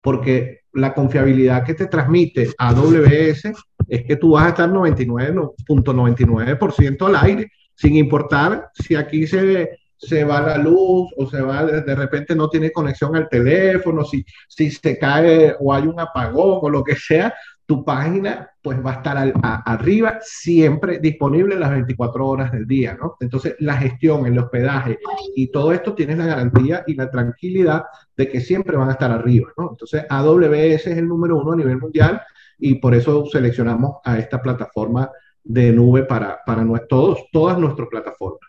porque 0.00 0.60
la 0.74 0.94
confiabilidad 0.94 1.64
que 1.64 1.74
te 1.74 1.88
transmite 1.88 2.50
AWS 2.56 3.46
es 3.88 4.04
que 4.04 4.14
tú 4.14 4.34
vas 4.34 4.44
a 4.44 4.50
estar 4.50 4.70
99.99% 4.70 7.04
al 7.04 7.16
aire, 7.16 7.50
sin 7.74 7.96
importar 7.96 8.70
si 8.74 8.94
aquí 8.94 9.26
se, 9.26 9.70
se 9.96 10.22
va 10.22 10.40
la 10.40 10.58
luz 10.58 11.10
o 11.16 11.28
se 11.28 11.40
va, 11.40 11.66
de 11.66 11.94
repente 11.96 12.36
no 12.36 12.48
tiene 12.48 12.70
conexión 12.70 13.16
al 13.16 13.28
teléfono, 13.28 14.04
si, 14.04 14.24
si 14.46 14.70
se 14.70 14.96
cae 14.96 15.56
o 15.58 15.74
hay 15.74 15.88
un 15.88 15.98
apagón 15.98 16.60
o 16.62 16.70
lo 16.70 16.84
que 16.84 16.94
sea, 16.94 17.34
tu 17.66 17.84
página 17.84 18.50
pues 18.62 18.84
va 18.84 18.92
a 18.92 18.94
estar 18.94 19.32
arriba 19.42 20.18
siempre 20.20 20.98
disponible 20.98 21.58
las 21.58 21.70
24 21.70 22.26
horas 22.26 22.52
del 22.52 22.66
día, 22.66 22.96
¿no? 23.00 23.16
Entonces 23.20 23.56
la 23.58 23.76
gestión, 23.76 24.26
el 24.26 24.38
hospedaje 24.38 24.98
y 25.34 25.50
todo 25.50 25.72
esto 25.72 25.94
tienes 25.94 26.18
la 26.18 26.26
garantía 26.26 26.84
y 26.86 26.94
la 26.94 27.10
tranquilidad 27.10 27.84
de 28.16 28.28
que 28.28 28.40
siempre 28.40 28.76
van 28.76 28.88
a 28.88 28.92
estar 28.92 29.10
arriba, 29.10 29.48
¿no? 29.56 29.70
Entonces 29.70 30.04
AWS 30.08 30.86
es 30.86 30.98
el 30.98 31.08
número 31.08 31.38
uno 31.38 31.52
a 31.52 31.56
nivel 31.56 31.78
mundial 31.78 32.20
y 32.58 32.76
por 32.76 32.94
eso 32.94 33.24
seleccionamos 33.26 33.96
a 34.04 34.18
esta 34.18 34.40
plataforma 34.40 35.10
de 35.42 35.72
nube 35.72 36.04
para, 36.04 36.38
para 36.46 36.64
todos, 36.88 37.24
todas 37.32 37.58
nuestras 37.58 37.88
plataformas. 37.88 38.40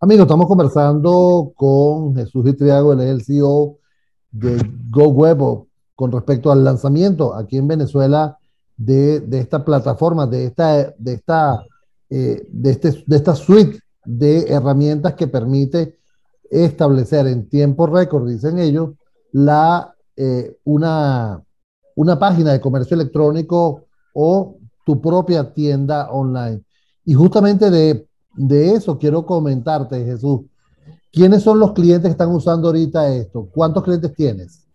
Amigos, 0.00 0.22
estamos 0.22 0.46
conversando 0.46 1.52
con 1.54 2.16
Jesús 2.16 2.42
Vitriago, 2.42 2.92
él 2.92 3.00
es 3.00 3.08
el 3.08 3.22
CEO 3.22 3.78
de 4.30 4.58
GoWeb 4.88 5.66
con 5.94 6.10
respecto 6.10 6.50
al 6.50 6.64
lanzamiento 6.64 7.34
aquí 7.34 7.58
en 7.58 7.68
Venezuela 7.68 8.38
de, 8.84 9.38
esta 9.38 9.64
plataforma, 9.64 10.26
de 10.26 10.46
esta, 10.46 10.94
de, 10.96 11.12
esta, 11.14 11.64
eh, 12.08 12.46
de, 12.48 12.70
este, 12.70 13.04
de 13.06 13.16
esta 13.16 13.34
suite 13.34 13.80
de 14.04 14.48
herramientas 14.48 15.14
que 15.14 15.26
permite 15.26 15.98
establecer 16.50 17.26
en 17.26 17.48
tiempo 17.48 17.86
récord, 17.86 18.28
dicen 18.28 18.58
ellos, 18.58 18.90
la, 19.32 19.94
eh, 20.16 20.56
una, 20.64 21.42
una 21.94 22.18
página 22.18 22.52
de 22.52 22.60
comercio 22.60 22.94
electrónico 22.94 23.84
o 24.14 24.56
tu 24.84 25.00
propia 25.00 25.52
tienda 25.52 26.10
online. 26.10 26.62
Y 27.04 27.14
justamente 27.14 27.70
de 27.70 28.08
de 28.34 28.72
eso 28.72 28.98
quiero 28.98 29.26
comentarte, 29.26 30.04
Jesús. 30.04 30.42
¿Quiénes 31.12 31.42
son 31.42 31.58
los 31.58 31.72
clientes 31.72 32.04
que 32.04 32.12
están 32.12 32.30
usando 32.30 32.68
ahorita 32.68 33.12
esto? 33.12 33.48
¿Cuántos 33.52 33.82
clientes 33.82 34.14
tienes? 34.14 34.66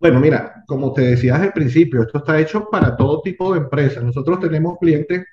Bueno, 0.00 0.18
mira, 0.18 0.64
como 0.66 0.92
te 0.94 1.02
decía 1.02 1.34
desde 1.34 1.46
el 1.48 1.52
principio, 1.52 2.02
esto 2.02 2.18
está 2.18 2.40
hecho 2.40 2.68
para 2.70 2.96
todo 2.96 3.20
tipo 3.20 3.52
de 3.52 3.60
empresas. 3.60 4.02
Nosotros 4.02 4.40
tenemos 4.40 4.78
clientes 4.80 5.24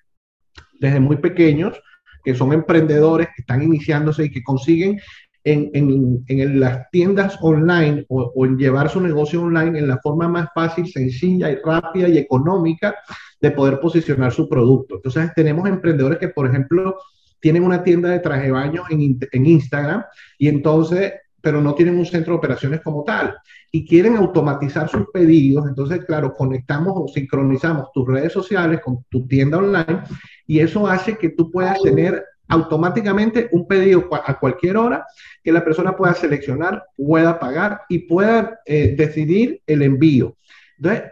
desde 0.80 1.00
muy 1.00 1.18
pequeños 1.18 1.82
que 2.24 2.36
son 2.36 2.52
emprendedores 2.52 3.28
que 3.28 3.42
están 3.44 3.64
iniciándose 3.64 4.26
y 4.26 4.30
que 4.30 4.44
consiguen 4.44 5.00
en, 5.46 6.22
en, 6.28 6.60
las 6.60 6.90
tiendas 6.92 7.38
online 7.42 8.06
o, 8.10 8.34
o, 8.36 8.46
en 8.46 8.58
llevar 8.58 8.90
su 8.90 9.00
negocio 9.00 9.42
online 9.42 9.80
en 9.80 9.88
la 9.88 9.98
forma 10.00 10.28
más 10.28 10.50
fácil, 10.54 10.86
sencilla 10.88 11.50
y 11.50 11.56
rápida 11.64 12.10
y 12.10 12.18
económica 12.18 12.94
de 13.40 13.52
poder 13.52 13.80
posicionar 13.80 14.34
su 14.34 14.50
producto. 14.50 14.96
Entonces 14.96 15.32
tenemos 15.34 15.70
emprendedores 15.70 16.20
que, 16.20 16.28
por 16.28 16.48
ejemplo, 16.48 16.98
tienen 17.40 17.64
una 17.64 17.84
tienda 17.84 18.10
de 18.10 18.20
traje 18.20 18.52
baño 18.52 18.84
en, 18.90 19.18
en 19.32 19.46
Instagram 19.46 20.04
y 20.38 20.50
entonces, 20.50 21.14
pero 21.48 21.62
no 21.62 21.74
tienen 21.74 21.98
un 21.98 22.06
centro 22.06 22.34
de 22.34 22.40
operaciones 22.40 22.82
como 22.82 23.06
tal 23.06 23.38
y 23.72 23.88
quieren 23.88 24.18
automatizar 24.18 24.90
sus 24.90 25.06
pedidos, 25.14 25.66
entonces, 25.66 26.04
claro, 26.04 26.34
conectamos 26.34 26.92
o 26.94 27.08
sincronizamos 27.08 27.90
tus 27.94 28.06
redes 28.06 28.34
sociales 28.34 28.82
con 28.84 29.06
tu 29.08 29.26
tienda 29.26 29.60
online 29.60 30.02
y 30.46 30.60
eso 30.60 30.86
hace 30.86 31.18
que 31.18 31.30
tú 31.30 31.50
puedas 31.50 31.82
tener 31.82 32.22
automáticamente 32.50 33.48
un 33.54 33.66
pedido 33.66 34.10
a 34.12 34.38
cualquier 34.38 34.76
hora 34.76 35.06
que 35.42 35.54
la 35.54 35.64
persona 35.64 35.96
pueda 35.96 36.14
seleccionar, 36.16 36.84
pueda 36.98 37.40
pagar 37.40 37.84
y 37.88 38.00
pueda 38.00 38.60
eh, 38.66 38.94
decidir 38.98 39.62
el 39.66 39.84
envío. 39.84 40.36
Entonces, 40.78 41.04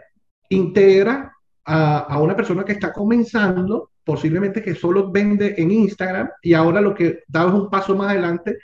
integra 0.50 1.32
a, 1.64 2.20
una 2.20 2.36
persona 2.36 2.62
que 2.62 2.72
está 2.72 2.92
comenzando 2.92 3.92
posiblemente 4.04 4.62
que 4.62 4.74
solo 4.74 5.10
vende 5.10 5.54
en 5.56 5.70
Instagram 5.70 6.28
y 6.42 6.52
ahora 6.52 6.82
lo 6.82 6.94
que 6.94 7.20
da 7.26 7.46
un 7.46 7.70
paso 7.70 7.96
más 7.96 8.10
adelante 8.10 8.58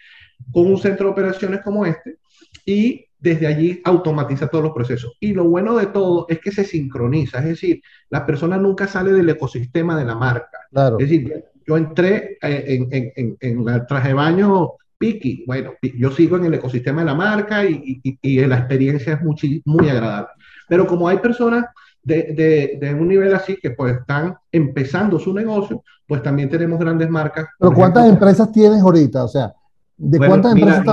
con 0.51 0.67
un 0.67 0.79
centro 0.79 1.07
de 1.07 1.13
operaciones 1.13 1.61
como 1.61 1.85
este 1.87 2.17
y 2.65 3.07
desde 3.19 3.47
allí 3.47 3.81
automatiza 3.85 4.49
todos 4.49 4.65
los 4.65 4.73
procesos. 4.73 5.13
Y 5.21 5.33
lo 5.33 5.45
bueno 5.45 5.77
de 5.77 5.87
todo 5.87 6.27
es 6.29 6.41
que 6.41 6.51
se 6.51 6.65
sincroniza, 6.65 7.39
es 7.39 7.45
decir, 7.45 7.81
la 8.11 8.27
persona 8.27 8.57
nunca 8.57 8.89
sale 8.89 9.13
del 9.13 9.29
ecosistema 9.29 9.97
de 9.97 10.05
la 10.05 10.17
marca. 10.17 10.59
Claro. 10.71 10.99
Es 10.99 11.09
decir, 11.09 11.45
yo 11.67 11.77
entré 11.77 12.39
eh, 12.43 12.65
en, 12.67 12.89
en, 12.91 13.13
en, 13.15 13.37
en 13.41 13.69
el 13.69 13.87
traje 13.87 14.09
de 14.09 14.15
baño 14.15 14.73
Piki, 14.99 15.45
bueno, 15.47 15.75
yo 15.83 16.13
sigo 16.13 16.37
en 16.37 16.45
el 16.45 16.55
ecosistema 16.55 17.01
de 17.01 17.07
la 17.07 17.15
marca 17.15 17.65
y, 17.65 18.01
y, 18.05 18.19
y 18.23 18.47
la 18.47 18.59
experiencia 18.59 19.15
es 19.15 19.23
muy, 19.23 19.63
muy 19.65 19.89
agradable. 19.89 20.29
Pero 20.69 20.87
como 20.87 21.09
hay 21.09 21.19
personas 21.19 21.67
de, 22.03 22.79
de, 22.81 22.95
un 22.95 23.09
nivel 23.09 23.35
así 23.35 23.57
que 23.57 23.71
pues 23.71 23.97
están 23.99 24.37
empezando 24.51 25.19
su 25.19 25.33
negocio, 25.33 25.83
pues 26.07 26.23
también 26.23 26.49
tenemos 26.49 26.79
grandes 26.79 27.09
marcas. 27.11 27.47
Pero 27.59 27.73
¿cuántas 27.73 28.09
empresas 28.09 28.51
tienes 28.53 28.81
ahorita? 28.81 29.25
O 29.25 29.29
sea, 29.29 29.53
¿de 30.03 30.19
cuántas 30.19 30.53
empresas 30.53 30.85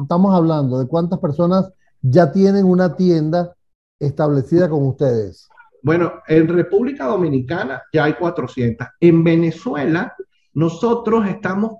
estamos, 0.00 0.34
hablando? 0.34 0.78
¿De 0.78 0.88
cuántas 0.88 1.18
personas 1.18 1.70
ya 2.00 2.32
tienen 2.32 2.64
una 2.64 2.96
tienda 2.96 3.54
establecida 4.00 4.68
con 4.68 4.86
ustedes? 4.86 5.48
Bueno, 5.82 6.14
en 6.26 6.48
República 6.48 7.04
Dominicana 7.04 7.82
ya 7.92 8.04
hay 8.04 8.14
400. 8.14 8.86
En 9.00 9.22
Venezuela, 9.22 10.14
nosotros 10.54 11.28
estamos 11.28 11.74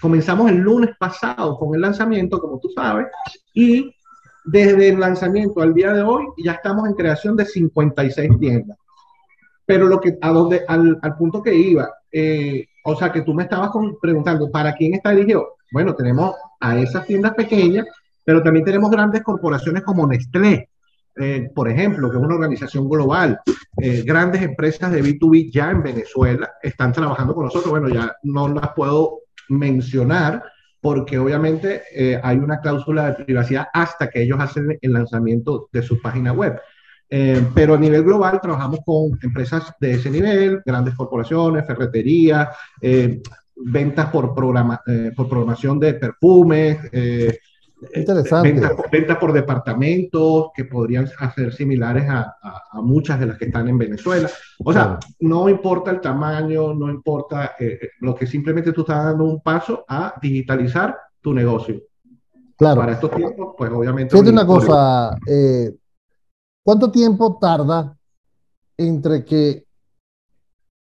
comenzamos 0.00 0.50
el 0.50 0.58
lunes 0.58 0.90
pasado 0.98 1.58
con 1.58 1.74
el 1.74 1.80
lanzamiento, 1.80 2.38
como 2.38 2.60
tú 2.60 2.68
sabes, 2.74 3.06
y 3.54 3.90
desde 4.44 4.90
el 4.90 5.00
lanzamiento 5.00 5.62
al 5.62 5.72
día 5.72 5.92
de 5.92 6.02
hoy 6.02 6.26
ya 6.44 6.52
estamos 6.52 6.86
en 6.86 6.94
creación 6.94 7.36
de 7.36 7.46
56 7.46 8.38
tiendas. 8.38 8.76
Pero 9.64 9.86
lo 9.86 9.98
que, 10.00 10.18
a 10.20 10.30
donde, 10.30 10.62
al, 10.68 10.98
al 11.00 11.16
punto 11.16 11.42
que 11.42 11.54
iba, 11.54 11.88
eh, 12.10 12.66
o 12.84 12.96
sea, 12.96 13.10
que 13.10 13.22
tú 13.22 13.32
me 13.32 13.44
estabas 13.44 13.70
preguntando, 14.00 14.50
¿para 14.50 14.74
quién 14.74 14.92
está 14.94 15.10
dirigido? 15.12 15.56
Bueno, 15.72 15.94
tenemos 15.94 16.36
a 16.60 16.78
esas 16.78 17.06
tiendas 17.06 17.34
pequeñas, 17.34 17.86
pero 18.24 18.42
también 18.42 18.64
tenemos 18.64 18.90
grandes 18.90 19.22
corporaciones 19.22 19.82
como 19.82 20.06
Nestlé, 20.06 20.68
eh, 21.16 21.50
por 21.54 21.68
ejemplo, 21.68 22.10
que 22.10 22.18
es 22.18 22.22
una 22.22 22.34
organización 22.34 22.88
global. 22.90 23.40
Eh, 23.78 24.02
grandes 24.02 24.42
empresas 24.42 24.92
de 24.92 25.02
B2B 25.02 25.50
ya 25.50 25.70
en 25.70 25.82
Venezuela 25.82 26.52
están 26.62 26.92
trabajando 26.92 27.34
con 27.34 27.46
nosotros. 27.46 27.70
Bueno, 27.70 27.88
ya 27.88 28.14
no 28.22 28.48
las 28.48 28.68
puedo 28.74 29.20
mencionar, 29.48 30.44
porque 30.80 31.18
obviamente 31.18 31.82
eh, 31.94 32.20
hay 32.22 32.36
una 32.36 32.60
cláusula 32.60 33.10
de 33.10 33.24
privacidad 33.24 33.68
hasta 33.72 34.10
que 34.10 34.22
ellos 34.22 34.38
hacen 34.40 34.78
el 34.78 34.92
lanzamiento 34.92 35.70
de 35.72 35.82
su 35.82 36.00
página 36.02 36.32
web. 36.32 36.60
Pero 37.54 37.74
a 37.74 37.78
nivel 37.78 38.04
global 38.04 38.40
trabajamos 38.40 38.80
con 38.86 39.18
empresas 39.22 39.74
de 39.78 39.92
ese 39.92 40.10
nivel, 40.10 40.62
grandes 40.64 40.94
corporaciones, 40.94 41.66
ferreterías, 41.66 42.48
eh, 42.80 43.20
ventas 43.56 44.10
por, 44.10 44.34
programa, 44.34 44.80
por 45.16 45.28
programación 45.28 45.78
de 45.78 45.94
perfumes, 45.94 46.78
Interesante. 47.94 48.60
Ventas, 48.90 49.16
por 49.16 49.32
departamentos 49.32 50.50
que 50.54 50.64
podrían 50.64 51.08
hacer 51.18 51.52
similares 51.52 52.08
a, 52.08 52.36
muchas 52.74 53.18
de 53.18 53.26
las 53.26 53.38
que 53.38 53.46
están 53.46 53.68
en 53.68 53.78
Venezuela. 53.78 54.30
O 54.64 54.72
sea, 54.72 54.98
no 55.20 55.48
importa 55.48 55.90
el 55.90 56.00
tamaño, 56.00 56.74
no 56.74 56.88
importa 56.90 57.52
eh, 57.58 57.78
eh, 57.82 57.88
lo 58.00 58.14
que 58.14 58.26
simplemente 58.26 58.72
tú 58.72 58.82
estás 58.82 59.04
dando 59.04 59.24
un 59.24 59.40
paso 59.40 59.84
a 59.88 60.14
digitalizar 60.20 60.96
tu 61.20 61.34
negocio. 61.34 61.80
Claro. 62.56 62.80
Para 62.80 62.92
estos 62.92 63.10
tiempos, 63.10 63.54
pues 63.58 63.70
obviamente. 63.72 64.12
Fíjate 64.12 64.30
una 64.30 64.46
cosa, 64.46 65.16
eh, 65.26 65.74
¿cuánto 66.64 66.90
tiempo 66.90 67.38
tarda 67.40 67.96
entre 68.76 69.24
que 69.24 69.66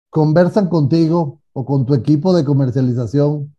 conversan 0.10 0.70
contigo 0.70 1.42
o 1.54 1.66
con 1.66 1.86
tu 1.86 1.94
equipo 1.94 2.36
de 2.36 2.44
comercialización 2.44 3.56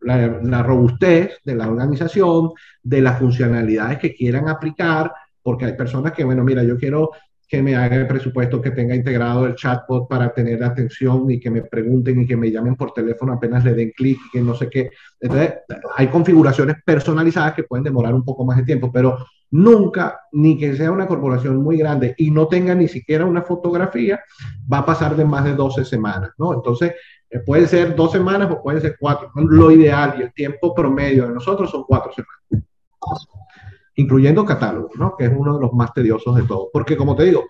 la, 0.00 0.38
la, 0.42 0.62
robustez 0.62 1.38
de 1.44 1.54
la 1.54 1.66
organización, 1.66 2.50
de 2.82 3.00
las 3.00 3.18
funcionalidades 3.18 3.98
que 3.98 4.14
quieran 4.14 4.50
aplicar, 4.50 5.10
porque 5.42 5.64
hay 5.64 5.72
personas 5.72 6.12
que, 6.12 6.24
bueno, 6.24 6.44
mira, 6.44 6.62
yo 6.62 6.76
quiero 6.76 7.10
que 7.48 7.62
me 7.62 7.76
haga 7.76 7.96
el 7.96 8.06
presupuesto, 8.06 8.60
que 8.60 8.70
tenga 8.70 8.94
integrado 8.94 9.46
el 9.46 9.54
chatbot 9.54 10.08
para 10.08 10.32
tener 10.32 10.62
atención 10.62 11.30
y 11.30 11.38
que 11.38 11.50
me 11.50 11.62
pregunten 11.62 12.20
y 12.20 12.26
que 12.26 12.36
me 12.36 12.50
llamen 12.50 12.76
por 12.76 12.92
teléfono 12.92 13.34
apenas 13.34 13.64
le 13.64 13.74
den 13.74 13.92
clic 13.96 14.18
y 14.26 14.30
que 14.30 14.40
no 14.40 14.54
sé 14.54 14.68
qué. 14.68 14.90
Entonces, 15.20 15.54
hay 15.96 16.08
configuraciones 16.08 16.76
personalizadas 16.84 17.54
que 17.54 17.64
pueden 17.64 17.84
demorar 17.84 18.14
un 18.14 18.24
poco 18.24 18.44
más 18.44 18.56
de 18.56 18.64
tiempo, 18.64 18.90
pero 18.92 19.18
nunca, 19.50 20.20
ni 20.32 20.58
que 20.58 20.76
sea 20.76 20.90
una 20.90 21.06
corporación 21.06 21.56
muy 21.62 21.76
grande 21.76 22.14
y 22.18 22.30
no 22.30 22.48
tenga 22.48 22.74
ni 22.74 22.88
siquiera 22.88 23.24
una 23.24 23.42
fotografía, 23.42 24.20
va 24.72 24.78
a 24.78 24.86
pasar 24.86 25.16
de 25.16 25.24
más 25.24 25.44
de 25.44 25.54
12 25.54 25.84
semanas, 25.84 26.30
¿no? 26.38 26.54
Entonces, 26.54 26.94
eh, 27.30 27.40
puede 27.40 27.66
ser 27.66 27.94
dos 27.94 28.12
semanas 28.12 28.50
o 28.50 28.62
pueden 28.62 28.80
ser 28.80 28.96
cuatro. 28.98 29.30
Lo 29.34 29.70
ideal 29.70 30.16
y 30.18 30.22
el 30.22 30.32
tiempo 30.32 30.74
promedio 30.74 31.26
de 31.28 31.34
nosotros 31.34 31.70
son 31.70 31.84
cuatro 31.86 32.12
semanas 32.12 32.64
incluyendo 33.96 34.44
catálogos, 34.44 34.92
¿no? 34.96 35.16
que 35.16 35.26
es 35.26 35.32
uno 35.34 35.54
de 35.54 35.60
los 35.60 35.72
más 35.72 35.92
tediosos 35.92 36.34
de 36.36 36.42
todos. 36.42 36.68
Porque 36.72 36.96
como 36.96 37.14
te 37.14 37.24
digo, 37.24 37.44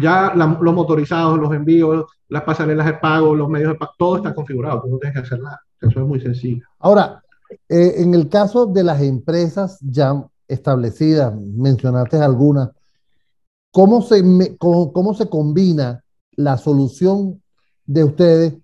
ya 0.00 0.34
los 0.34 0.74
motorizados, 0.74 1.38
los 1.38 1.52
envíos, 1.52 2.04
las 2.28 2.42
pasarelas 2.42 2.86
de 2.86 2.94
pago, 2.94 3.34
los 3.34 3.48
medios 3.48 3.72
de 3.72 3.78
pago, 3.78 3.92
todo 3.98 4.16
está 4.16 4.34
configurado, 4.34 4.82
tú 4.82 4.88
no 4.88 4.98
tienes 4.98 5.18
que 5.18 5.26
hacer 5.26 5.40
nada. 5.40 5.60
Eso 5.80 6.00
es 6.00 6.06
muy 6.06 6.20
sencillo. 6.20 6.64
Ahora, 6.78 7.22
eh, 7.68 7.94
en 7.98 8.14
el 8.14 8.28
caso 8.28 8.66
de 8.66 8.84
las 8.84 9.00
empresas 9.00 9.78
ya 9.80 10.24
establecidas, 10.48 11.34
mencionaste 11.34 12.18
algunas, 12.18 12.70
¿cómo 13.72 14.02
se, 14.02 14.22
cómo, 14.58 14.92
cómo 14.92 15.14
se 15.14 15.28
combina 15.28 16.02
la 16.32 16.58
solución 16.58 17.42
de 17.86 18.04
ustedes 18.04 18.54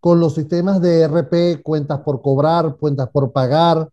con 0.00 0.18
los 0.18 0.34
sistemas 0.34 0.80
de 0.80 1.06
RP, 1.06 1.62
cuentas 1.62 2.00
por 2.00 2.22
cobrar, 2.22 2.76
cuentas 2.76 3.08
por 3.10 3.32
pagar, 3.32 3.88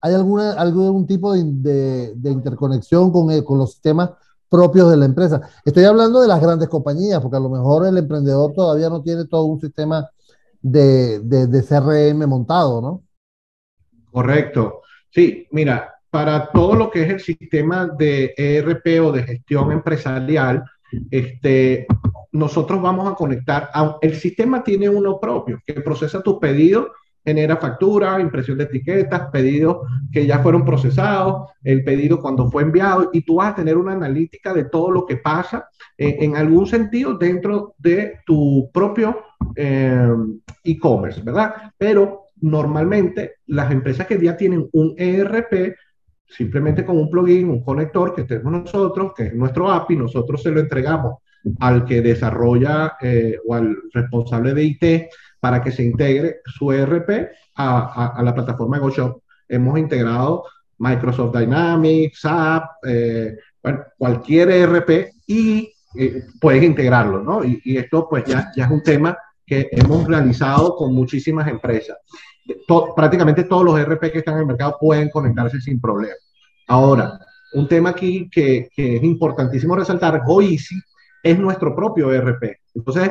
¿Hay 0.00 0.14
alguna, 0.14 0.52
algún 0.52 1.06
tipo 1.06 1.32
de, 1.32 2.14
interconexión 2.24 3.10
con, 3.10 3.42
con, 3.42 3.58
los 3.58 3.72
sistemas 3.72 4.10
propios 4.48 4.90
de 4.90 4.96
la 4.96 5.06
empresa? 5.06 5.40
Estoy 5.64 5.84
hablando 5.84 6.20
de 6.20 6.28
las 6.28 6.40
grandes 6.40 6.68
compañías, 6.68 7.20
porque 7.20 7.36
a 7.36 7.40
lo 7.40 7.48
mejor 7.48 7.86
el 7.86 7.98
emprendedor 7.98 8.52
todavía 8.52 8.88
no 8.88 9.02
tiene 9.02 9.26
todo 9.26 9.44
un 9.44 9.60
sistema 9.60 10.08
de, 10.60 11.20
de 11.20 11.62
CRM 11.62 12.26
montado, 12.28 12.80
¿no? 12.80 13.02
Correcto. 14.10 14.82
Sí, 15.10 15.46
mira, 15.50 15.94
para 16.10 16.50
todo 16.50 16.74
lo 16.74 16.90
que 16.90 17.02
es 17.02 17.10
el 17.10 17.20
sistema 17.20 17.86
de 17.86 18.34
ERP 18.36 19.00
o 19.04 19.12
de 19.12 19.24
gestión 19.24 19.72
empresarial, 19.72 20.64
este, 21.10 21.86
nosotros 22.32 22.80
vamos 22.80 23.10
a 23.10 23.14
conectar, 23.14 23.68
a, 23.72 23.98
el 24.00 24.14
sistema 24.14 24.62
tiene 24.62 24.88
uno 24.88 25.20
propio 25.20 25.60
que 25.66 25.74
procesa 25.74 26.22
tus 26.22 26.38
pedidos 26.38 26.88
genera 27.24 27.56
factura, 27.56 28.20
impresión 28.20 28.58
de 28.58 28.64
etiquetas, 28.64 29.30
pedidos 29.30 29.78
que 30.10 30.26
ya 30.26 30.38
fueron 30.38 30.64
procesados, 30.64 31.50
el 31.62 31.84
pedido 31.84 32.20
cuando 32.20 32.50
fue 32.50 32.62
enviado, 32.62 33.10
y 33.12 33.22
tú 33.22 33.36
vas 33.36 33.52
a 33.52 33.56
tener 33.56 33.76
una 33.76 33.92
analítica 33.92 34.54
de 34.54 34.64
todo 34.64 34.90
lo 34.90 35.06
que 35.06 35.16
pasa 35.16 35.68
eh, 35.96 36.16
en 36.20 36.36
algún 36.36 36.66
sentido 36.66 37.18
dentro 37.18 37.74
de 37.78 38.20
tu 38.24 38.70
propio 38.72 39.20
eh, 39.54 40.08
e-commerce, 40.64 41.20
¿verdad? 41.22 41.72
Pero 41.76 42.22
normalmente 42.40 43.32
las 43.46 43.70
empresas 43.70 44.06
que 44.06 44.20
ya 44.20 44.36
tienen 44.36 44.68
un 44.72 44.94
ERP, 44.96 45.74
simplemente 46.26 46.84
con 46.84 46.96
un 46.96 47.10
plugin, 47.10 47.48
un 47.48 47.62
conector 47.62 48.14
que 48.14 48.24
tenemos 48.24 48.52
nosotros, 48.52 49.12
que 49.16 49.24
es 49.24 49.34
nuestro 49.34 49.70
API, 49.70 49.96
nosotros 49.96 50.42
se 50.42 50.50
lo 50.50 50.60
entregamos 50.60 51.16
al 51.60 51.84
que 51.84 52.00
desarrolla 52.02 52.96
eh, 53.00 53.38
o 53.46 53.54
al 53.54 53.76
responsable 53.92 54.54
de 54.54 54.64
IT 54.64 54.84
para 55.40 55.62
que 55.62 55.72
se 55.72 55.82
integre 55.82 56.40
su 56.44 56.72
ERP 56.72 57.30
a, 57.56 58.20
la 58.22 58.34
plataforma 58.34 58.78
GoShop. 58.78 59.22
Hemos 59.48 59.78
integrado 59.78 60.44
Microsoft 60.78 61.36
Dynamics, 61.36 62.20
SAP, 62.20 62.64
eh, 62.86 63.36
cualquier 63.96 64.50
ERP 64.50 65.10
y 65.26 65.72
eh, 65.98 66.24
puedes 66.40 66.62
integrarlo, 66.62 67.22
¿no? 67.22 67.44
Y, 67.44 67.76
esto 67.76 68.08
pues 68.08 68.24
ya, 68.24 68.50
ya 68.56 68.64
es 68.64 68.70
un 68.70 68.82
tema 68.82 69.16
que 69.46 69.68
hemos 69.72 70.06
realizado 70.06 70.76
con 70.76 70.94
muchísimas 70.94 71.48
empresas. 71.48 71.96
prácticamente 72.94 73.44
todos 73.44 73.64
los 73.64 73.78
ERP 73.78 74.12
que 74.12 74.18
están 74.18 74.34
en 74.34 74.40
el 74.40 74.46
mercado 74.46 74.76
pueden 74.80 75.08
conectarse 75.10 75.60
sin 75.60 75.80
problema. 75.80 76.14
Ahora, 76.66 77.18
un 77.54 77.66
tema 77.66 77.90
aquí 77.90 78.28
que, 78.30 78.68
que 78.74 78.96
es 78.96 79.02
importantísimo 79.02 79.74
resaltar, 79.74 80.22
GoEasy 80.24 80.76
es 81.22 81.38
nuestro 81.38 81.74
propio 81.74 82.12
ERP. 82.12 82.58
Entonces, 82.74 83.10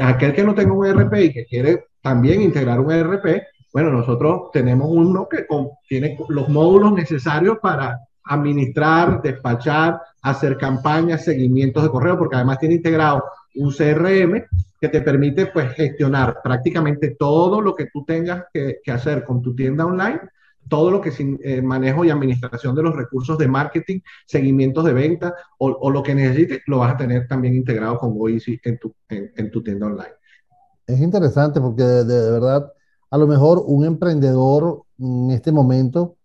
aquel 0.00 0.34
que 0.34 0.44
no 0.44 0.54
tenga 0.54 0.72
un 0.72 0.86
ERP 0.86 1.14
y 1.14 1.32
que 1.32 1.46
quiere 1.46 1.86
también 2.00 2.42
integrar 2.42 2.80
un 2.80 2.92
ERP, 2.92 3.42
bueno, 3.72 3.90
nosotros 3.90 4.50
tenemos 4.52 4.88
uno 4.90 5.28
que 5.28 5.46
tiene 5.88 6.16
los 6.28 6.48
módulos 6.48 6.92
necesarios 6.92 7.58
para 7.60 7.98
administrar, 8.24 9.22
despachar, 9.22 10.00
hacer 10.22 10.56
campañas, 10.56 11.24
seguimientos 11.24 11.82
de 11.82 11.90
correo, 11.90 12.18
porque 12.18 12.36
además 12.36 12.58
tiene 12.58 12.76
integrado 12.76 13.24
un 13.56 13.72
CRM 13.72 14.44
que 14.80 14.88
te 14.88 15.00
permite 15.00 15.46
pues 15.46 15.72
gestionar 15.72 16.38
prácticamente 16.42 17.16
todo 17.18 17.60
lo 17.60 17.74
que 17.74 17.86
tú 17.92 18.04
tengas 18.04 18.44
que, 18.52 18.78
que 18.82 18.92
hacer 18.92 19.24
con 19.24 19.42
tu 19.42 19.54
tienda 19.54 19.86
online 19.86 20.20
todo 20.68 20.90
lo 20.90 21.00
que 21.00 21.10
es 21.10 21.20
eh, 21.20 21.62
manejo 21.62 22.04
y 22.04 22.10
administración 22.10 22.74
de 22.74 22.82
los 22.82 22.94
recursos 22.94 23.38
de 23.38 23.48
marketing, 23.48 24.00
seguimientos 24.26 24.84
de 24.84 24.92
venta 24.92 25.34
o, 25.58 25.90
lo 25.90 26.02
que 26.02 26.14
necesites, 26.14 26.60
lo 26.66 26.78
vas 26.78 26.94
a 26.94 26.96
tener 26.96 27.26
también 27.28 27.54
integrado 27.54 27.98
con 27.98 28.14
Goeasy 28.14 28.60
en 28.64 28.78
tu, 28.78 28.94
en, 29.08 29.50
tu 29.50 29.62
tienda 29.62 29.86
online. 29.86 30.14
Es 30.86 31.00
interesante 31.00 31.60
porque 31.60 31.82
de, 31.82 32.30
verdad, 32.30 32.72
a 33.10 33.18
lo 33.18 33.26
mejor 33.26 33.62
un 33.66 33.84
emprendedor 33.84 34.82
en 34.98 35.30
este 35.30 35.52
momento, 35.52 36.16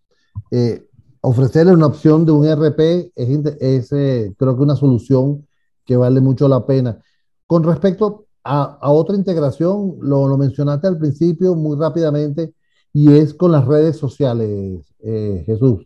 eh, 0.49 0.85
ofrecerle 1.21 1.73
una 1.73 1.87
opción 1.87 2.25
de 2.25 2.31
un 2.31 2.47
RP 2.47 3.11
es, 3.15 3.91
eh, 3.91 4.33
creo 4.37 4.55
que 4.55 4.63
una 4.63 4.75
solución 4.75 5.47
que 5.85 5.97
vale 5.97 6.21
mucho 6.21 6.47
la 6.47 6.65
pena. 6.65 6.99
Con 7.47 7.63
respecto 7.63 8.25
a, 8.43 8.77
a 8.81 8.91
otra 8.91 9.15
integración, 9.15 9.97
lo, 10.01 10.27
lo 10.27 10.37
mencionaste 10.37 10.87
al 10.87 10.97
principio 10.97 11.53
muy 11.55 11.77
rápidamente, 11.77 12.53
y 12.93 13.13
es 13.17 13.33
con 13.33 13.51
las 13.51 13.65
redes 13.65 13.97
sociales, 13.97 14.85
eh, 14.99 15.43
Jesús. 15.45 15.85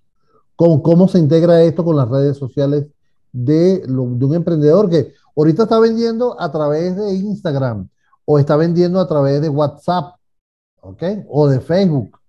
¿Cómo, 0.55 0.81
¿Cómo, 0.81 1.07
se 1.07 1.19
integra 1.19 1.61
esto 1.63 1.83
con 1.83 1.97
las 1.97 2.09
redes 2.09 2.37
sociales 2.37 2.87
de, 3.31 3.79
de, 3.79 3.91
un 3.91 4.33
emprendedor 4.33 4.89
que 4.89 5.13
ahorita 5.35 5.63
está 5.63 5.79
vendiendo 5.79 6.39
a 6.39 6.51
través 6.51 6.95
de 6.95 7.13
Instagram 7.13 7.89
o 8.25 8.39
está 8.39 8.55
vendiendo 8.55 8.99
a 8.99 9.07
través 9.07 9.41
de 9.41 9.49
WhatsApp. 9.49 10.15
O 11.27 11.47
de 11.47 11.59
Facebook. 11.61 12.19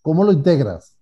¿Cómo 0.00 0.22
lo 0.22 0.30
integras? 0.30 0.96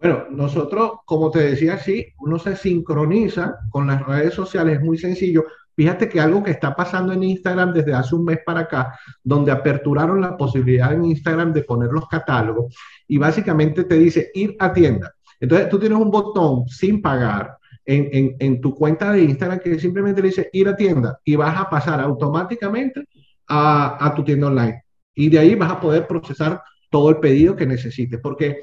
Bueno, 0.00 0.24
nosotros, 0.30 0.92
como 1.04 1.30
te 1.30 1.38
decía, 1.50 1.78
sí, 1.78 2.06
uno 2.18 2.40
se 2.40 2.56
sincroniza 2.56 3.58
con 3.70 3.86
las 3.86 4.04
redes 4.04 4.34
sociales, 4.34 4.78
es 4.78 4.84
muy 4.84 4.98
sencillo. 4.98 5.44
Fíjate 5.78 6.08
que 6.08 6.20
algo 6.20 6.42
que 6.42 6.50
está 6.50 6.74
pasando 6.74 7.12
en 7.12 7.22
Instagram 7.22 7.72
desde 7.72 7.94
hace 7.94 8.16
un 8.16 8.24
mes 8.24 8.40
para 8.44 8.62
acá, 8.62 8.98
donde 9.22 9.52
aperturaron 9.52 10.20
la 10.20 10.36
posibilidad 10.36 10.92
en 10.92 11.04
Instagram 11.04 11.52
de 11.52 11.62
poner 11.62 11.92
los 11.92 12.08
catálogos 12.08 12.74
y 13.06 13.16
básicamente 13.16 13.84
te 13.84 13.94
dice 13.96 14.32
ir 14.34 14.56
a 14.58 14.72
tienda. 14.72 15.14
Entonces 15.38 15.68
tú 15.68 15.78
tienes 15.78 15.96
un 15.96 16.10
botón 16.10 16.66
sin 16.66 17.00
pagar 17.00 17.56
en, 17.86 18.60
tu 18.60 18.74
cuenta 18.74 19.12
de 19.12 19.22
Instagram 19.22 19.60
que 19.60 19.78
simplemente 19.78 20.20
le 20.20 20.30
dice 20.30 20.50
ir 20.52 20.66
a 20.66 20.74
tienda 20.74 21.20
y 21.24 21.36
vas 21.36 21.56
a 21.56 21.70
pasar 21.70 22.00
automáticamente 22.00 23.04
a, 23.46 24.04
a 24.04 24.12
tu 24.16 24.24
tienda 24.24 24.48
online. 24.48 24.82
Y 25.14 25.28
de 25.28 25.38
ahí 25.38 25.54
vas 25.54 25.70
a 25.70 25.80
poder 25.80 26.08
procesar 26.08 26.60
todo 26.90 27.10
el 27.10 27.18
pedido 27.18 27.54
que 27.54 27.66
necesites, 27.66 28.18
porque 28.20 28.62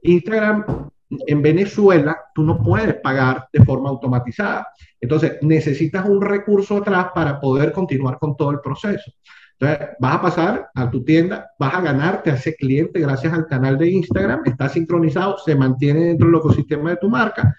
Instagram 0.00 0.88
en 1.10 1.42
Venezuela 1.42 2.18
tú 2.34 2.42
no 2.42 2.62
puedes 2.62 2.94
pagar 2.94 3.48
de 3.52 3.64
forma 3.64 3.90
automatizada. 3.90 4.68
Entonces 5.06 5.38
necesitas 5.40 6.04
un 6.04 6.20
recurso 6.20 6.78
atrás 6.78 7.10
para 7.14 7.38
poder 7.40 7.70
continuar 7.70 8.18
con 8.18 8.36
todo 8.36 8.50
el 8.50 8.58
proceso. 8.58 9.12
Entonces 9.56 9.88
vas 10.00 10.14
a 10.16 10.20
pasar 10.20 10.68
a 10.74 10.90
tu 10.90 11.04
tienda, 11.04 11.52
vas 11.60 11.74
a 11.74 11.80
ganarte 11.80 12.32
a 12.32 12.34
ese 12.34 12.56
cliente 12.56 12.98
gracias 12.98 13.32
al 13.32 13.46
canal 13.46 13.78
de 13.78 13.88
Instagram, 13.88 14.42
está 14.44 14.68
sincronizado, 14.68 15.38
se 15.38 15.54
mantiene 15.54 16.06
dentro 16.06 16.26
del 16.26 16.38
ecosistema 16.38 16.90
de 16.90 16.96
tu 16.96 17.08
marca, 17.08 17.54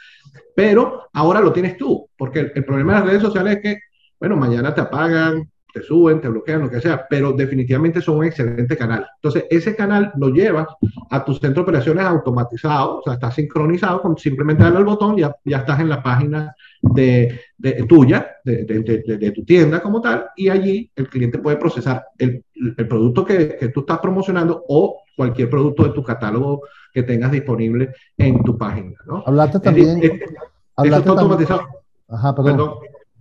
pero 0.53 1.07
ahora 1.13 1.39
lo 1.39 1.53
tienes 1.53 1.77
tú, 1.77 2.09
porque 2.17 2.39
el, 2.39 2.51
el 2.53 2.65
problema 2.65 2.93
de 2.93 2.99
las 2.99 3.07
redes 3.07 3.21
sociales 3.21 3.55
es 3.55 3.61
que, 3.61 3.79
bueno, 4.19 4.35
mañana 4.35 4.75
te 4.75 4.81
apagan, 4.81 5.49
te 5.77 5.83
suben, 5.85 6.19
te 6.19 6.29
bloquean, 6.29 6.61
lo 6.61 6.69
que 6.69 6.81
sea, 6.81 7.05
pero 7.07 7.33
definitivamente 7.33 8.01
son 8.01 8.17
un 8.17 8.25
excelente 8.25 8.75
canal. 8.75 9.07
Entonces, 9.15 9.45
ese 9.49 9.75
canal 9.75 10.11
lo 10.17 10.29
llevas 10.29 10.67
a 11.09 11.23
tu 11.23 11.33
centro 11.33 11.55
de 11.55 11.61
operaciones 11.61 12.05
automatizado, 12.05 12.99
o 12.99 13.03
sea, 13.03 13.13
está 13.13 13.31
sincronizado 13.31 14.01
con 14.01 14.17
simplemente 14.17 14.63
darle 14.63 14.79
al 14.79 14.85
botón, 14.85 15.17
ya, 15.17 15.35
ya 15.45 15.57
estás 15.57 15.79
en 15.79 15.89
la 15.89 16.01
página 16.01 16.55
de, 16.81 17.39
de 17.57 17.83
tuya, 17.83 18.27
de, 18.43 18.63
de, 18.65 19.17
de, 19.17 19.31
tu 19.31 19.43
tienda 19.43 19.81
como 19.81 20.01
tal, 20.01 20.27
y 20.35 20.49
allí 20.49 20.91
el 20.95 21.09
cliente 21.09 21.39
puede 21.39 21.57
procesar 21.57 22.05
el, 22.17 22.43
el 22.55 22.87
producto 22.87 23.23
que, 23.23 23.57
que, 23.57 23.69
tú 23.69 23.81
estás 23.81 23.99
promocionando 23.99 24.63
o 24.67 25.01
cualquier 25.15 25.49
producto 25.49 25.83
de 25.83 25.91
tu 25.91 26.03
catálogo 26.03 26.61
que 26.93 27.03
tengas 27.03 27.31
disponible 27.31 27.93
en 28.17 28.43
tu 28.43 28.57
página. 28.57 28.95
¿no? 29.05 29.23
Hablaste 29.25 29.59
también. 29.59 29.99
Es, 30.01 30.11
eso 30.11 30.97
está 30.97 31.09
automatizado. 31.11 31.61
Ajá, 32.09 32.33
perdón. 32.33 32.57
perdón. 32.57 32.73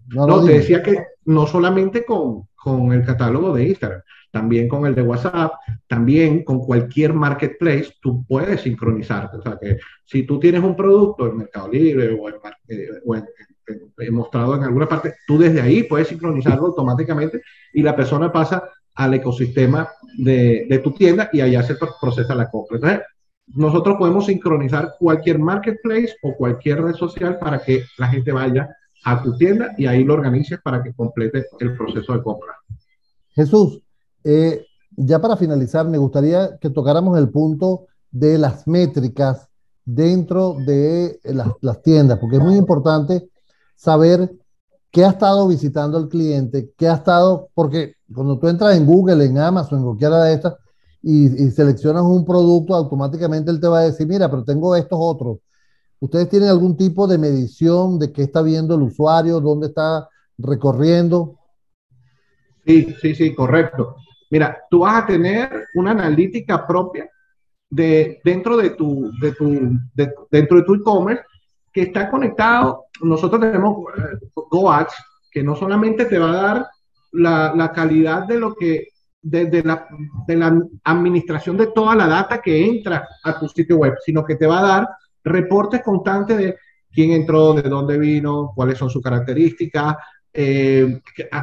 No, 0.08 0.26
no 0.26 0.44
te 0.44 0.52
decía 0.52 0.82
que 0.82 1.15
no 1.26 1.46
solamente 1.46 2.04
con, 2.04 2.48
con 2.54 2.92
el 2.92 3.04
catálogo 3.04 3.54
de 3.54 3.68
Instagram, 3.68 4.00
también 4.30 4.68
con 4.68 4.86
el 4.86 4.94
de 4.94 5.02
WhatsApp, 5.02 5.52
también 5.86 6.44
con 6.44 6.60
cualquier 6.60 7.14
marketplace, 7.14 7.94
tú 8.00 8.24
puedes 8.26 8.60
sincronizarte. 8.62 9.38
O 9.38 9.42
sea, 9.42 9.58
que 9.60 9.78
si 10.04 10.24
tú 10.24 10.38
tienes 10.38 10.62
un 10.62 10.76
producto 10.76 11.26
en 11.26 11.38
Mercado 11.38 11.68
Libre 11.68 12.18
o, 12.18 12.28
en, 12.28 13.24
eh, 13.98 14.10
mostrado 14.10 14.56
en 14.56 14.64
alguna 14.64 14.88
parte, 14.88 15.14
tú 15.26 15.38
desde 15.38 15.60
ahí 15.60 15.84
puedes 15.84 16.08
sincronizarlo 16.08 16.66
automáticamente 16.66 17.40
y 17.72 17.82
la 17.82 17.96
persona 17.96 18.30
pasa 18.30 18.62
al 18.94 19.14
ecosistema 19.14 19.88
de, 20.18 20.66
de 20.68 20.78
tu 20.78 20.92
tienda 20.92 21.28
y 21.32 21.40
allá 21.40 21.62
se 21.62 21.76
procesa 22.00 22.34
la 22.34 22.50
compra. 22.50 22.76
Entonces, 22.76 23.00
nosotros 23.54 23.96
podemos 23.96 24.26
sincronizar 24.26 24.94
cualquier 24.98 25.38
marketplace 25.38 26.16
o 26.22 26.34
cualquier 26.34 26.82
red 26.82 26.94
social 26.94 27.38
para 27.38 27.60
que 27.60 27.84
la 27.96 28.08
gente 28.08 28.32
vaya 28.32 28.68
a 29.04 29.22
tu 29.22 29.37
tienda 29.37 29.74
y 29.76 29.87
ahí 29.87 30.04
lo 30.04 30.14
organices 30.14 30.61
para 30.62 30.82
que 30.82 30.92
complete 30.92 31.46
el 31.61 31.76
proceso 31.76 32.12
de 32.12 32.22
compra. 32.22 32.54
Jesús, 33.30 33.82
eh, 34.24 34.66
ya 34.96 35.20
para 35.20 35.37
finalizar, 35.37 35.87
me 35.87 35.98
gustaría 35.98 36.56
que 36.59 36.70
tocáramos 36.70 37.18
el 37.18 37.28
punto 37.28 37.87
de 38.11 38.38
las 38.38 38.66
métricas 38.66 39.48
dentro 39.85 40.56
de 40.66 41.20
las, 41.22 41.48
las 41.61 41.82
tiendas, 41.82 42.18
porque 42.18 42.37
es 42.37 42.42
muy 42.42 42.56
importante 42.56 43.28
saber 43.76 44.35
qué 44.90 45.04
ha 45.04 45.11
estado 45.11 45.46
visitando 45.46 45.98
el 45.98 46.09
cliente, 46.09 46.72
qué 46.76 46.88
ha 46.88 46.94
estado, 46.94 47.50
porque 47.54 47.94
cuando 48.12 48.38
tú 48.38 48.48
entras 48.48 48.76
en 48.76 48.87
Google, 48.87 49.24
en 49.24 49.38
Amazon, 49.38 49.78
en 49.78 49.85
cualquiera 49.85 50.24
de 50.24 50.35
estas, 50.35 50.54
y, 51.02 51.26
y, 51.26 51.50
seleccionas 51.50 52.02
un 52.02 52.24
producto, 52.24 52.74
automáticamente 52.74 53.50
él 53.50 53.61
te 53.61 53.68
va 53.68 53.80
a 53.80 53.82
decir, 53.82 54.09
mira, 54.09 54.28
pero 54.28 54.42
tengo 54.42 54.74
estos 54.74 54.98
otros. 55.00 55.38
¿Ustedes 55.98 56.28
tienen 56.28 56.48
algún 56.48 56.76
tipo 56.76 57.06
de 57.06 57.18
medición 57.18 57.98
de 57.98 58.12
qué 58.12 58.22
está 58.22 58.42
viendo 58.42 58.74
el 58.74 58.82
usuario, 58.82 59.40
dónde 59.40 59.68
está 59.68 60.09
recorriendo? 60.37 61.38
Sí, 62.66 62.94
sí, 63.00 63.14
sí, 63.14 63.35
correcto. 63.35 63.96
Mira, 64.30 64.59
tú 64.68 64.80
vas 64.80 65.02
a 65.02 65.06
tener 65.06 65.68
una 65.74 65.92
analítica 65.92 66.66
propia 66.66 67.09
de, 67.70 68.20
dentro 68.24 68.56
de 68.56 68.70
tu, 68.70 69.11
de 69.20 69.32
tu, 69.32 69.78
de, 69.94 70.12
e-commerce 70.40 71.24
que 71.72 71.82
está 71.82 72.11
conectado. 72.11 72.87
Nosotros 73.02 73.40
tenemos 73.40 73.76
eh, 73.96 74.26
GoAds, 74.35 74.94
que 75.30 75.42
no 75.42 75.54
solamente 75.54 76.06
te 76.06 76.18
va 76.18 76.30
a 76.30 76.42
dar 76.42 76.66
la, 77.12 77.72
calidad 77.74 78.26
de 78.26 78.38
lo 78.38 78.54
que, 78.54 78.88
de, 79.22 79.46
de, 79.46 79.62
la, 79.62 79.87
de 80.26 80.37
la 80.37 80.61
administración 80.85 81.56
de 81.56 81.68
toda 81.68 81.94
la 81.94 82.06
data 82.06 82.42
que 82.42 82.66
entra 82.66 83.09
a 83.22 83.38
tu 83.38 83.48
sitio 83.48 83.78
web, 83.78 83.94
sino 84.04 84.24
que 84.24 84.37
te 84.37 84.46
va 84.46 84.59
a 84.59 84.68
dar 84.68 84.88
reportes 85.26 85.82
constantes 85.82 86.38
de 86.38 86.56
quién 86.92 87.12
entró, 87.12 87.52
de 87.52 87.68
dónde 87.68 87.98
vino, 87.98 88.52
cuáles 88.54 88.78
son 88.78 88.88
sus 88.88 89.02
características, 89.02 89.96
eh, 90.32 91.00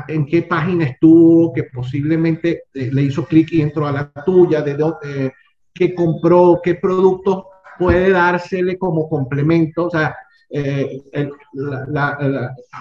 en 0.07 0.25
qué 0.25 0.43
página 0.43 0.85
estuvo, 0.85 1.51
que 1.53 1.63
posiblemente 1.63 2.63
eh, 2.73 2.89
le 2.91 3.03
hizo 3.03 3.25
clic 3.25 3.51
y 3.51 3.61
entró 3.61 3.87
a 3.87 3.91
la 3.91 4.11
tuya, 4.25 4.61
de 4.61 4.75
dónde, 4.75 4.97
eh, 5.25 5.31
qué 5.73 5.93
compró, 5.93 6.59
qué 6.63 6.75
productos 6.75 7.45
puede 7.77 8.11
dársele 8.11 8.77
como 8.77 9.09
complemento, 9.09 9.85
o 9.85 9.89
sea, 9.89 10.15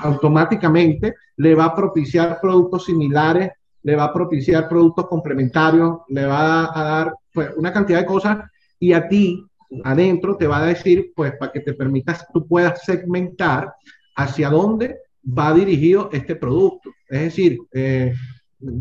automáticamente 0.03 1.15
le 1.37 1.55
va 1.55 1.65
a 1.65 1.75
propiciar 1.75 2.39
productos 2.43 2.85
similares, 2.85 3.51
le 3.83 3.97
va 3.97 4.05
a 4.05 4.13
propiciar 4.13 4.69
productos 4.69 5.09
complementarios, 5.09 6.01
le 6.09 6.27
va 6.27 6.65
a, 6.65 6.81
a 6.81 6.85
dar 6.85 7.15
pues, 7.33 7.51
una 7.57 7.73
cantidad 7.73 8.01
de 8.01 8.07
cosas 8.07 8.39
y 8.79 8.93
a 8.93 9.09
ti 9.09 9.43
adentro 9.85 10.37
te 10.37 10.47
va 10.47 10.63
a 10.63 10.67
decir, 10.67 11.13
pues, 11.15 11.33
para 11.39 11.53
que 11.53 11.61
te 11.61 11.75
permitas, 11.75 12.27
tú 12.33 12.47
puedas 12.47 12.83
segmentar 12.85 13.73
hacia 14.17 14.51
dónde 14.51 14.99
va 15.27 15.55
dirigido 15.55 16.11
este 16.13 16.37
producto. 16.37 16.91
Es 17.09 17.21
decir, 17.21 17.59
eh, 17.73 18.13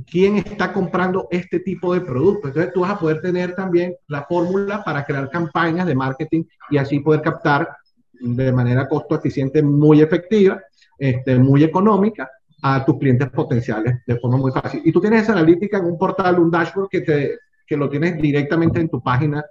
quién 0.09 0.37
está 0.37 0.71
comprando 0.71 1.27
este 1.31 1.59
tipo 1.59 1.93
de 1.93 2.01
producto. 2.01 2.47
Entonces 2.47 2.73
tú 2.73 2.81
vas 2.81 2.91
a 2.91 2.99
poder 2.99 3.21
tener 3.21 3.55
también 3.55 3.95
la 4.07 4.23
fórmula 4.23 4.83
para 4.83 5.05
crear 5.05 5.29
campañas 5.29 5.87
de 5.87 5.95
marketing 5.95 6.43
y 6.69 6.77
así 6.77 6.99
poder 6.99 7.21
captar 7.21 7.69
de 8.13 8.51
manera 8.51 8.87
costo 8.87 9.15
eficiente 9.15 9.63
muy 9.63 10.01
efectiva, 10.01 10.61
este, 10.97 11.37
muy 11.39 11.63
económica 11.63 12.29
a 12.61 12.85
tus 12.85 12.99
clientes 12.99 13.29
potenciales 13.31 13.95
de 14.05 14.19
forma 14.19 14.37
muy 14.37 14.51
fácil. 14.51 14.81
Y 14.85 14.91
tú 14.91 15.01
tienes 15.01 15.23
esa 15.23 15.33
analítica 15.33 15.77
en 15.77 15.85
un 15.85 15.97
portal, 15.97 16.39
un 16.39 16.51
dashboard 16.51 16.89
que, 16.89 17.01
te, 17.01 17.39
que 17.65 17.75
lo 17.75 17.89
tienes 17.89 18.21
directamente 18.21 18.79
en 18.79 18.89
tu 18.89 19.01
página 19.01 19.43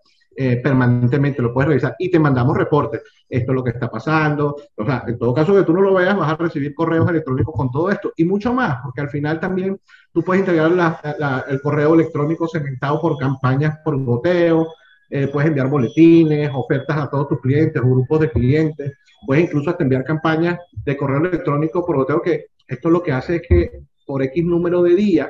eh, 0.42 0.56
permanentemente, 0.56 1.42
lo 1.42 1.52
puedes 1.52 1.68
revisar 1.68 1.96
y 1.98 2.10
te 2.10 2.18
mandamos 2.18 2.56
reportes. 2.56 3.02
Esto 3.28 3.52
es 3.52 3.54
lo 3.54 3.62
que 3.62 3.72
está 3.72 3.90
pasando. 3.90 4.56
O 4.74 4.86
sea, 4.86 5.04
en 5.06 5.18
todo 5.18 5.34
caso 5.34 5.54
que 5.54 5.64
tú 5.64 5.74
no 5.74 5.82
lo 5.82 5.92
veas, 5.92 6.16
vas 6.16 6.32
a 6.32 6.36
recibir 6.36 6.74
correos 6.74 7.06
electrónicos 7.10 7.54
con 7.54 7.70
todo 7.70 7.90
esto 7.90 8.10
y 8.16 8.24
mucho 8.24 8.54
más, 8.54 8.78
porque 8.82 9.02
al 9.02 9.10
final 9.10 9.38
también 9.38 9.78
tú 10.10 10.22
puedes 10.22 10.40
integrar 10.40 10.70
la, 10.70 10.98
la, 11.18 11.44
el 11.46 11.60
correo 11.60 11.92
electrónico 11.92 12.48
segmentado 12.48 13.02
por 13.02 13.18
campañas 13.18 13.80
por 13.84 14.02
goteo, 14.02 14.68
eh, 15.10 15.28
puedes 15.30 15.48
enviar 15.48 15.68
boletines, 15.68 16.50
ofertas 16.54 16.96
a 16.96 17.10
todos 17.10 17.28
tus 17.28 17.40
clientes, 17.42 17.82
grupos 17.82 18.20
de 18.20 18.30
clientes, 18.30 18.94
puedes 19.26 19.44
incluso 19.44 19.68
hasta 19.68 19.82
enviar 19.82 20.04
campañas 20.04 20.58
de 20.72 20.96
correo 20.96 21.18
electrónico 21.18 21.84
por 21.84 21.96
goteo, 21.96 22.22
que 22.22 22.46
esto 22.66 22.88
lo 22.88 23.02
que 23.02 23.12
hace 23.12 23.36
es 23.36 23.42
que 23.46 23.82
por 24.06 24.22
X 24.22 24.42
número 24.42 24.82
de 24.82 24.94
días, 24.94 25.28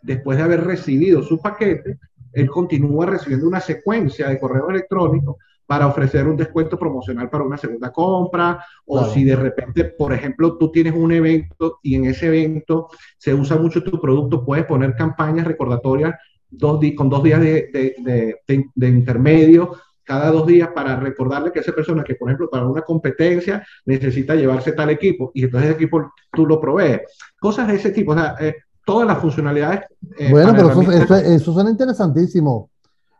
después 0.00 0.38
de 0.38 0.44
haber 0.44 0.62
recibido 0.62 1.24
su 1.24 1.42
paquete, 1.42 1.98
él 2.34 2.48
continúa 2.48 3.06
recibiendo 3.06 3.46
una 3.46 3.60
secuencia 3.60 4.28
de 4.28 4.38
correo 4.38 4.68
electrónico 4.70 5.38
para 5.66 5.86
ofrecer 5.86 6.26
un 6.26 6.36
descuento 6.36 6.78
promocional 6.78 7.30
para 7.30 7.44
una 7.44 7.56
segunda 7.56 7.90
compra, 7.90 8.64
o 8.84 8.98
claro. 8.98 9.12
si 9.12 9.24
de 9.24 9.36
repente, 9.36 9.84
por 9.84 10.12
ejemplo, 10.12 10.58
tú 10.58 10.70
tienes 10.70 10.94
un 10.94 11.12
evento 11.12 11.78
y 11.82 11.94
en 11.94 12.04
ese 12.04 12.26
evento 12.26 12.88
se 13.16 13.32
usa 13.32 13.56
mucho 13.56 13.82
tu 13.82 14.00
producto, 14.00 14.44
puedes 14.44 14.66
poner 14.66 14.94
campañas 14.94 15.46
recordatorias 15.46 16.14
dos 16.50 16.80
con 16.94 17.08
dos 17.08 17.22
días 17.22 17.40
de, 17.40 17.70
de, 17.72 17.94
de, 18.46 18.66
de, 18.74 18.88
intermedio, 18.88 19.76
cada 20.04 20.30
dos 20.30 20.46
días 20.46 20.68
para 20.74 20.96
recordarle 21.00 21.50
que 21.50 21.60
esa 21.60 21.72
persona 21.72 22.04
que, 22.04 22.14
por 22.14 22.28
ejemplo, 22.28 22.48
para 22.50 22.66
una 22.66 22.82
competencia 22.82 23.66
necesita 23.86 24.34
llevarse 24.34 24.72
tal 24.72 24.90
equipo 24.90 25.30
y 25.34 25.44
entonces 25.44 25.70
ese 25.70 25.76
equipo 25.76 26.12
tú 26.30 26.46
lo 26.46 26.60
provees. 26.60 27.00
Cosas 27.40 27.68
de 27.68 27.76
ese 27.76 27.90
tipo. 27.90 28.12
O 28.12 28.14
sea, 28.14 28.36
eh, 28.38 28.54
todas 28.84 29.06
las 29.06 29.18
funcionalidades. 29.18 29.80
Eh, 30.18 30.30
bueno, 30.30 30.52
pero 30.54 30.70
eso, 30.70 30.92
eso, 30.92 31.14
eso, 31.16 31.52
suena 31.52 31.70
interesantísimo. 31.70 32.70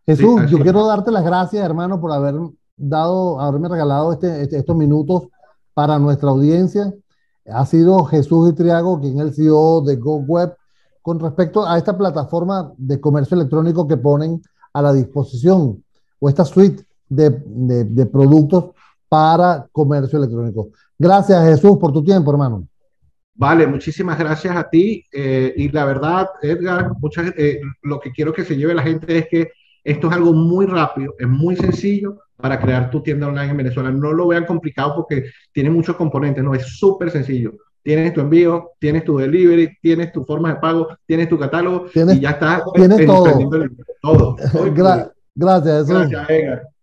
Jesús, 0.06 0.42
sí, 0.42 0.50
yo 0.50 0.58
quiero 0.58 0.86
darte 0.86 1.10
las 1.10 1.24
gracias, 1.24 1.64
hermano, 1.64 2.00
por 2.00 2.12
haber 2.12 2.34
dado, 2.76 3.40
haberme 3.40 3.68
regalado 3.68 4.12
este, 4.12 4.42
este, 4.42 4.58
estos 4.58 4.76
minutos 4.76 5.28
para 5.72 5.98
nuestra 5.98 6.30
audiencia. 6.30 6.92
Ha 7.46 7.66
sido 7.66 8.04
Jesús 8.04 8.50
Itriago, 8.50 9.00
quien 9.00 9.18
es 9.18 9.26
el 9.26 9.34
CEO 9.34 9.82
de 9.82 9.96
GoWeb, 9.96 10.54
con 11.02 11.20
respecto 11.20 11.66
a 11.66 11.76
esta 11.76 11.96
plataforma 11.96 12.72
de 12.76 13.00
comercio 13.00 13.34
electrónico 13.36 13.86
que 13.86 13.96
ponen 13.96 14.42
a 14.72 14.82
la 14.82 14.92
disposición, 14.92 15.82
o 16.18 16.28
esta 16.28 16.44
suite 16.44 16.84
de, 17.08 17.30
de, 17.46 17.84
de 17.84 18.06
productos 18.06 18.70
para 19.08 19.68
comercio 19.70 20.18
electrónico. 20.18 20.68
Gracias, 20.98 21.44
Jesús, 21.44 21.76
por 21.78 21.92
tu 21.92 22.02
tiempo, 22.02 22.30
hermano. 22.30 22.66
Vale, 23.34 23.66
muchísimas 23.66 24.18
gracias 24.18 24.56
a 24.56 24.68
ti. 24.68 25.04
Eh, 25.12 25.52
y 25.56 25.68
la 25.70 25.84
verdad, 25.84 26.28
Edgar, 26.42 26.92
muchas, 27.00 27.32
eh, 27.36 27.60
lo 27.82 27.98
que 27.98 28.12
quiero 28.12 28.32
que 28.32 28.44
se 28.44 28.56
lleve 28.56 28.74
la 28.74 28.82
gente 28.82 29.18
es 29.18 29.26
que 29.28 29.50
Esto 29.82 30.08
es 30.08 30.14
algo 30.14 30.32
muy 30.32 30.64
rápido, 30.64 31.14
es 31.18 31.28
muy 31.28 31.56
sencillo 31.56 32.18
para 32.36 32.58
crear 32.58 32.90
tu 32.90 33.02
tienda 33.02 33.28
online 33.28 33.50
en 33.50 33.56
Venezuela. 33.58 33.90
No 33.90 34.14
lo 34.14 34.28
vean 34.28 34.46
complicado 34.46 34.94
porque 34.96 35.24
tiene 35.52 35.68
muchos 35.68 35.96
componentes, 35.96 36.42
no, 36.42 36.54
es 36.54 36.78
súper 36.78 37.10
sencillo. 37.10 37.52
Tienes 37.82 38.14
tu 38.14 38.22
envío, 38.22 38.70
tienes 38.78 39.04
tu 39.04 39.18
delivery, 39.18 39.76
tienes 39.82 40.10
tu 40.10 40.24
forma 40.24 40.54
de 40.54 40.60
pago, 40.60 40.88
tienes 41.06 41.28
tu 41.28 41.38
catálogo 41.38 41.84
y 41.94 42.20
ya 42.20 42.30
está. 42.30 42.62
Tienes 42.74 43.04
todo. 43.04 43.38
todo. 44.00 44.36
gracias, 45.34 45.86
Gracias, 45.86 46.30
Edgar. 46.30 46.73